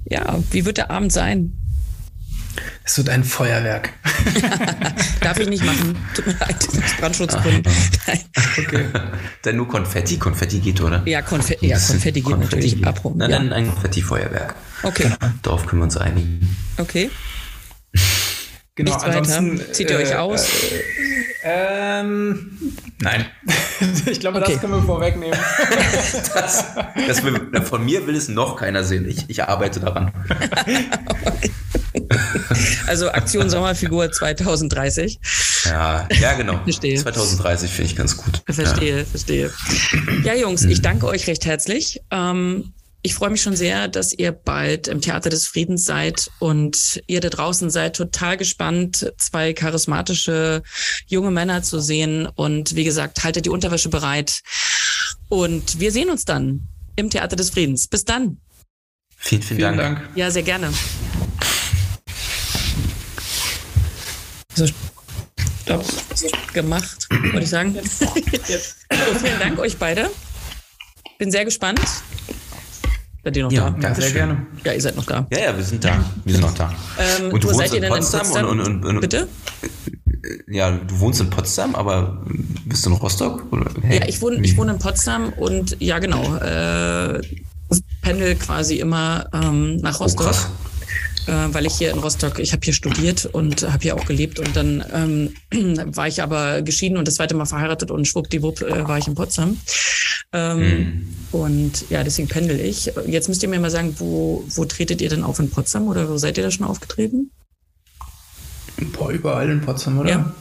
ja, 0.04 0.38
wie 0.50 0.64
wird 0.64 0.78
der 0.78 0.90
Abend 0.90 1.12
sein? 1.12 1.52
Es 2.84 2.96
wird 2.96 3.10
ein 3.10 3.24
Feuerwerk. 3.24 3.92
Darf 5.20 5.38
ich 5.38 5.48
nicht 5.48 5.64
machen. 5.64 5.96
Tut 6.14 6.26
mir 6.26 6.36
leid, 6.38 6.68
Brandschutzgründen. 7.00 7.72
Nein. 8.06 8.20
Okay. 8.58 8.86
Dann 9.42 9.56
nur 9.56 9.68
Konfetti. 9.68 10.16
Konfetti 10.16 10.60
geht, 10.60 10.80
oder? 10.80 11.02
Ja, 11.04 11.22
Konfe 11.22 11.56
ja 11.60 11.78
Konfetti 11.78 12.20
geht 12.20 12.32
Konfetti 12.32 12.56
natürlich. 12.56 12.86
Abrum. 12.86 13.14
Na, 13.16 13.28
ja. 13.28 13.38
dann 13.38 13.52
ein 13.52 13.68
Konfetti-Feuerwerk. 13.68 14.54
Okay. 14.82 15.04
Genau. 15.04 15.32
Darauf 15.42 15.66
können 15.66 15.80
wir 15.80 15.84
uns 15.84 15.96
einigen. 15.96 16.56
Okay. 16.78 17.10
Genau, 18.74 18.92
Nichts 18.92 19.02
ansonsten. 19.02 19.58
Weiter. 19.58 19.72
Zieht 19.72 19.90
ihr 19.90 19.96
euch 19.96 20.10
äh, 20.12 20.14
aus? 20.14 20.46
Äh, 20.46 22.00
ähm, 22.00 22.58
nein. 23.00 23.26
ich 24.06 24.20
glaube, 24.20 24.38
okay. 24.38 24.52
das 24.52 24.60
können 24.60 24.74
wir 24.74 24.82
vorwegnehmen. 24.82 25.36
das, 26.32 26.64
das 26.94 27.24
will, 27.24 27.60
von 27.64 27.84
mir 27.84 28.06
will 28.06 28.14
es 28.14 28.28
noch 28.28 28.54
keiner 28.54 28.84
sehen. 28.84 29.08
Ich, 29.08 29.28
ich 29.28 29.42
arbeite 29.42 29.80
daran. 29.80 30.12
also 32.86 33.10
Aktion 33.10 33.50
Sommerfigur 33.50 34.10
2030. 34.10 35.18
Ja, 35.64 36.08
ja 36.20 36.34
genau. 36.34 36.58
Verstehe. 36.64 36.98
2030 36.98 37.70
finde 37.70 37.90
ich 37.90 37.96
ganz 37.96 38.16
gut. 38.16 38.42
Verstehe, 38.46 38.98
ja. 38.98 39.04
verstehe. 39.04 39.50
Ja, 40.24 40.34
Jungs, 40.34 40.64
ich 40.64 40.82
danke 40.82 41.06
euch 41.06 41.26
recht 41.26 41.46
herzlich. 41.46 42.00
Ähm, 42.10 42.72
ich 43.02 43.14
freue 43.14 43.30
mich 43.30 43.42
schon 43.42 43.54
sehr, 43.54 43.88
dass 43.88 44.12
ihr 44.12 44.32
bald 44.32 44.88
im 44.88 45.00
Theater 45.00 45.30
des 45.30 45.46
Friedens 45.46 45.84
seid 45.84 46.30
und 46.40 47.00
ihr 47.06 47.20
da 47.20 47.28
draußen 47.28 47.70
seid 47.70 47.96
total 47.96 48.36
gespannt, 48.36 49.12
zwei 49.18 49.52
charismatische 49.52 50.62
junge 51.06 51.30
Männer 51.30 51.62
zu 51.62 51.80
sehen. 51.80 52.26
Und 52.26 52.74
wie 52.74 52.84
gesagt, 52.84 53.22
haltet 53.22 53.46
die 53.46 53.50
Unterwäsche 53.50 53.88
bereit. 53.88 54.42
Und 55.28 55.78
wir 55.78 55.92
sehen 55.92 56.10
uns 56.10 56.24
dann 56.24 56.66
im 56.96 57.08
Theater 57.08 57.36
des 57.36 57.50
Friedens. 57.50 57.86
Bis 57.86 58.04
dann. 58.04 58.38
Vielen, 59.16 59.42
vielen, 59.42 59.58
vielen 59.58 59.76
Dank. 59.76 59.98
Dank. 60.00 60.16
Ja, 60.16 60.30
sehr 60.30 60.42
gerne. 60.42 60.70
So, 64.58 64.66
stopp. 65.62 65.84
Gemacht, 66.52 67.06
würde 67.10 67.42
ich 67.42 67.48
sagen. 67.48 67.76
so, 67.84 68.06
vielen 69.22 69.38
Dank 69.38 69.56
euch 69.60 69.76
beide. 69.76 70.10
Bin 71.16 71.30
sehr 71.30 71.44
gespannt. 71.44 71.80
Seid 73.22 73.36
ihr 73.36 73.44
noch 73.44 73.52
ja, 73.52 73.70
da? 73.70 73.88
Ja, 73.88 73.94
sehr 73.94 74.10
gerne. 74.10 74.46
Ja, 74.64 74.72
ihr 74.72 74.80
seid 74.80 74.96
noch 74.96 75.06
da. 75.06 75.28
Ja, 75.30 75.38
ja, 75.38 75.56
wir 75.56 75.62
sind 75.62 75.84
da. 75.84 76.04
Wir 76.24 76.32
sind 76.32 76.42
noch 76.42 76.54
da. 76.54 76.74
Ähm, 76.98 77.30
und 77.30 77.44
du 77.44 77.48
wo 77.50 77.52
seid 77.52 77.72
ihr 77.72 77.80
denn 77.80 77.92
Potsdam 77.92 78.20
in 78.20 78.26
Potsdam? 78.26 78.48
Und, 78.48 78.60
und, 78.60 78.84
und, 78.84 79.00
Bitte? 79.00 79.28
Ja, 80.48 80.72
du 80.72 80.98
wohnst 80.98 81.20
in 81.20 81.30
Potsdam, 81.30 81.76
aber 81.76 82.20
bist 82.64 82.84
du 82.84 82.90
in 82.90 82.96
Rostock? 82.96 83.44
Oder? 83.52 83.70
Hey, 83.82 84.00
ja, 84.00 84.08
ich 84.08 84.20
wohne, 84.20 84.44
ich 84.44 84.56
wohne 84.56 84.72
in 84.72 84.78
Potsdam 84.80 85.32
und 85.34 85.76
ja, 85.78 86.00
genau. 86.00 86.34
Äh, 86.38 87.20
pendel 88.02 88.34
quasi 88.34 88.80
immer 88.80 89.28
ähm, 89.32 89.76
nach 89.76 90.00
oh, 90.00 90.04
Rostock. 90.04 90.26
Oh, 90.26 90.30
krass 90.30 90.48
äh, 90.64 90.67
weil 91.32 91.66
ich 91.66 91.74
hier 91.74 91.90
in 91.90 91.98
Rostock, 91.98 92.38
ich 92.38 92.52
habe 92.52 92.60
hier 92.64 92.72
studiert 92.72 93.26
und 93.26 93.62
habe 93.62 93.82
hier 93.82 93.96
auch 93.96 94.04
gelebt 94.04 94.38
und 94.38 94.56
dann 94.56 94.84
ähm, 94.92 95.34
war 95.94 96.08
ich 96.08 96.22
aber 96.22 96.62
geschieden 96.62 96.96
und 96.96 97.06
das 97.06 97.14
zweite 97.14 97.34
Mal 97.34 97.46
verheiratet 97.46 97.90
und 97.90 98.06
schwuppdiwupp 98.06 98.62
äh, 98.62 98.88
war 98.88 98.98
ich 98.98 99.06
in 99.06 99.14
Potsdam. 99.14 99.58
Ähm, 100.32 100.58
mhm. 100.60 101.14
Und 101.32 101.90
ja, 101.90 102.04
deswegen 102.04 102.28
pendel 102.28 102.60
ich. 102.60 102.92
Jetzt 103.06 103.28
müsst 103.28 103.42
ihr 103.42 103.48
mir 103.48 103.60
mal 103.60 103.70
sagen, 103.70 103.94
wo, 103.98 104.44
wo 104.48 104.64
tretet 104.64 105.00
ihr 105.00 105.08
denn 105.08 105.24
auf 105.24 105.38
in 105.38 105.50
Potsdam 105.50 105.88
oder 105.88 106.08
wo 106.08 106.18
seid 106.18 106.36
ihr 106.36 106.44
da 106.44 106.50
schon 106.50 106.66
aufgetreten? 106.66 107.30
Boah, 108.92 109.10
überall 109.10 109.50
in 109.50 109.60
Potsdam, 109.60 109.98
oder? 109.98 110.10
Ja. 110.10 110.32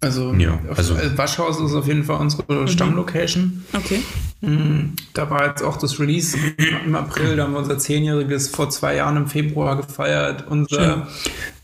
Also, 0.00 0.32
ja, 0.34 0.60
also 0.76 0.94
auf, 0.94 1.18
Waschhaus 1.18 1.60
ist 1.60 1.74
auf 1.74 1.88
jeden 1.88 2.04
Fall 2.04 2.20
unsere 2.20 2.44
mhm. 2.52 2.68
Stammlocation. 2.68 3.64
Okay. 3.72 4.00
Mhm, 4.40 4.94
da 5.12 5.28
war 5.28 5.48
jetzt 5.48 5.62
auch 5.62 5.76
das 5.76 5.98
Release 5.98 6.38
im 6.84 6.94
April, 6.94 7.34
da 7.34 7.44
haben 7.44 7.54
wir 7.54 7.58
unser 7.58 7.78
Zehnjähriges 7.78 8.48
vor 8.48 8.70
zwei 8.70 8.94
Jahren 8.94 9.16
im 9.16 9.26
Februar 9.26 9.76
gefeiert. 9.76 10.46
Unser 10.48 10.80
Schön. 10.80 11.02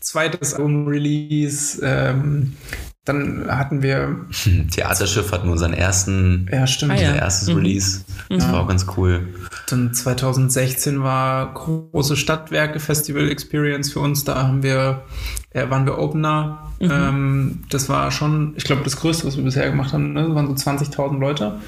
zweites 0.01 0.53
Album-Release. 0.53 1.79
Ähm, 1.81 2.57
dann 3.05 3.45
hatten 3.47 3.83
wir. 3.83 4.25
Theaterschiff 4.71 5.31
hatten 5.31 5.45
wir 5.45 5.51
unseren 5.53 5.73
ersten. 5.73 6.49
Ja, 6.51 6.65
stimmt. 6.65 6.93
Ah, 6.93 6.95
ja. 6.95 7.09
Unser 7.09 7.21
erstes 7.21 7.49
mhm. 7.49 7.55
Release. 7.55 8.01
Das 8.29 8.47
mhm. 8.47 8.51
war 8.51 8.61
auch 8.61 8.67
ganz 8.67 8.87
cool. 8.97 9.27
Dann 9.69 9.93
2016 9.93 11.03
war 11.03 11.53
große 11.53 12.17
Stadtwerke 12.17 12.79
Festival 12.79 13.29
Experience 13.29 13.93
für 13.93 13.99
uns. 13.99 14.23
Da 14.23 14.35
haben 14.47 14.63
wir, 14.63 15.03
äh, 15.51 15.69
waren 15.69 15.85
wir 15.85 15.99
Opener. 15.99 16.71
Mhm. 16.79 16.91
Ähm, 16.91 17.63
das 17.69 17.89
war 17.89 18.11
schon, 18.11 18.53
ich 18.57 18.63
glaube, 18.63 18.83
das 18.83 18.97
Größte, 18.97 19.27
was 19.27 19.37
wir 19.37 19.43
bisher 19.43 19.69
gemacht 19.69 19.93
haben. 19.93 20.13
Ne? 20.13 20.23
Das 20.23 20.35
waren 20.35 20.47
so 20.47 20.53
20.000 20.53 21.19
Leute. 21.19 21.59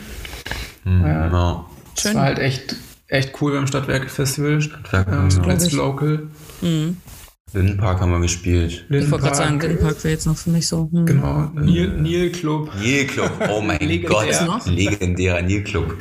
Mhm, 0.86 1.06
äh, 1.06 1.30
ja. 1.30 1.66
Das 1.96 2.16
war 2.16 2.24
halt 2.24 2.40
echt, 2.40 2.76
echt 3.08 3.40
cool 3.42 3.54
beim 3.54 3.68
Stadtwerke 3.68 4.10
Festival. 4.10 4.60
Stadtwerke, 4.60 5.12
ähm, 5.12 5.30
ja. 5.30 5.46
Let's 5.46 5.72
Local. 5.72 6.28
Mhm. 6.62 6.98
Lindenpark 7.54 8.02
haben 8.02 8.12
wir 8.12 8.20
gespielt. 8.20 8.86
Lindenpark. 8.90 9.04
Ich 9.04 9.12
wollte 9.12 9.24
gerade 9.24 9.36
sagen, 9.36 9.60
Lindenpark 9.60 10.04
wäre 10.04 10.14
jetzt 10.14 10.26
noch 10.26 10.38
für 10.38 10.50
mich 10.50 10.68
so. 10.68 10.90
Hm. 10.92 11.06
Genau, 11.06 11.52
Nil, 11.56 11.90
Nil 11.90 12.32
Club. 12.32 12.72
Nil 12.80 13.08
Club, 13.08 13.32
oh 13.50 13.62
mein 13.62 13.80
Gott, 14.06 14.28
legendärer 14.66 15.42
Nil 15.42 15.64
Club. 15.64 15.96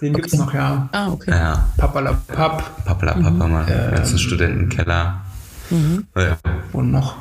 Den 0.00 0.14
okay. 0.14 0.22
gibt 0.22 0.34
es 0.34 0.38
noch, 0.38 0.52
ja. 0.52 0.88
Ah, 0.92 1.10
okay. 1.10 1.30
Ja. 1.30 1.68
Papalapap. 1.78 2.84
Papalapap 2.84 3.32
mhm. 3.32 3.42
haben 3.42 3.52
wir. 3.52 3.68
Ähm, 3.68 3.94
ganzen 3.94 4.18
Studentenkeller. 4.18 5.24
Mhm. 5.70 6.06
Oh, 6.14 6.20
ja. 6.20 6.36
Und 6.72 6.90
noch. 6.90 7.16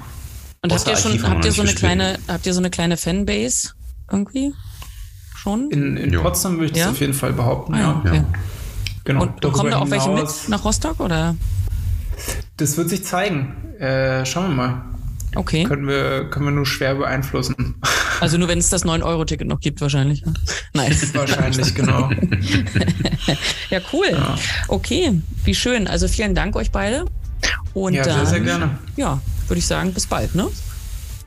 Und 0.61 0.73
habt 0.73 0.87
ihr 0.87 0.97
schon, 0.97 1.23
habt 1.23 1.45
ihr 1.45 1.51
so 1.53 1.61
eine 1.61 1.73
kleine, 1.73 2.17
habt 2.27 2.45
ihr 2.45 2.53
so 2.53 2.59
eine 2.59 2.69
kleine 2.69 2.97
Fanbase 2.97 3.69
irgendwie? 4.11 4.53
Schon? 5.37 5.69
In, 5.71 5.95
in 5.95 6.11
Potsdam 6.21 6.59
würde 6.59 6.71
ich 6.71 6.77
ja? 6.77 6.85
das 6.85 6.95
auf 6.95 6.99
jeden 6.99 7.13
Fall 7.13 7.31
behaupten, 7.31 7.75
ah, 7.75 7.79
ja. 7.79 8.01
Okay. 8.03 8.23
Genau. 9.05 9.21
Und, 9.21 9.45
und 9.45 9.51
kommen 9.53 9.71
da 9.71 9.77
auch 9.77 9.89
welche 9.89 10.09
mit 10.09 10.27
nach 10.49 10.65
Rostock 10.65 10.99
oder? 10.99 11.35
Das 12.57 12.77
wird 12.77 12.89
sich 12.89 13.03
zeigen. 13.03 13.75
Äh, 13.79 14.25
schauen 14.25 14.49
wir 14.49 14.55
mal. 14.55 14.81
Okay. 15.35 15.65
Können 15.65 15.87
wir, 15.87 16.29
können 16.29 16.45
wir 16.45 16.51
nur 16.51 16.65
schwer 16.65 16.95
beeinflussen. 16.95 17.75
Also 18.21 18.37
nur 18.37 18.47
wenn 18.47 18.59
es 18.59 18.69
das 18.69 18.85
9-Euro-Ticket 18.85 19.45
noch 19.45 19.59
gibt, 19.59 19.81
wahrscheinlich. 19.81 20.25
Ne? 20.25 20.33
Nein. 20.73 20.97
wahrscheinlich, 21.15 21.75
genau. 21.75 22.09
ja, 23.69 23.81
cool. 23.91 24.07
Ja. 24.09 24.35
Okay, 24.69 25.21
wie 25.43 25.53
schön. 25.53 25.85
Also 25.85 26.07
vielen 26.07 26.33
Dank 26.33 26.55
euch 26.55 26.71
beide. 26.71 27.03
Und 27.73 27.93
ja, 27.93 28.03
dann, 28.03 28.19
sehr, 28.19 28.25
sehr 28.25 28.39
gerne. 28.39 28.77
Ja, 28.95 29.19
würde 29.49 29.59
ich 29.59 29.67
sagen, 29.67 29.93
bis 29.93 30.07
bald, 30.07 30.33
ne? 30.33 30.47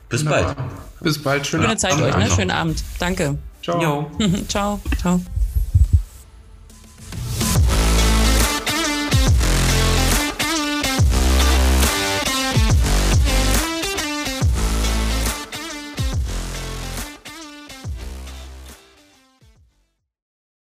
Bis 0.09 0.25
bald. 0.25 0.55
Bis 0.99 1.21
bald. 1.21 1.45
Schöne, 1.45 1.65
Schöne 1.65 1.77
Zeit 1.77 2.01
euch, 2.01 2.17
ne? 2.17 2.27
Schönen 2.35 2.51
Abend. 2.51 2.83
Danke. 2.97 3.37
Ciao. 3.61 4.09
ciao. 4.47 4.81
Ciao. 4.99 5.21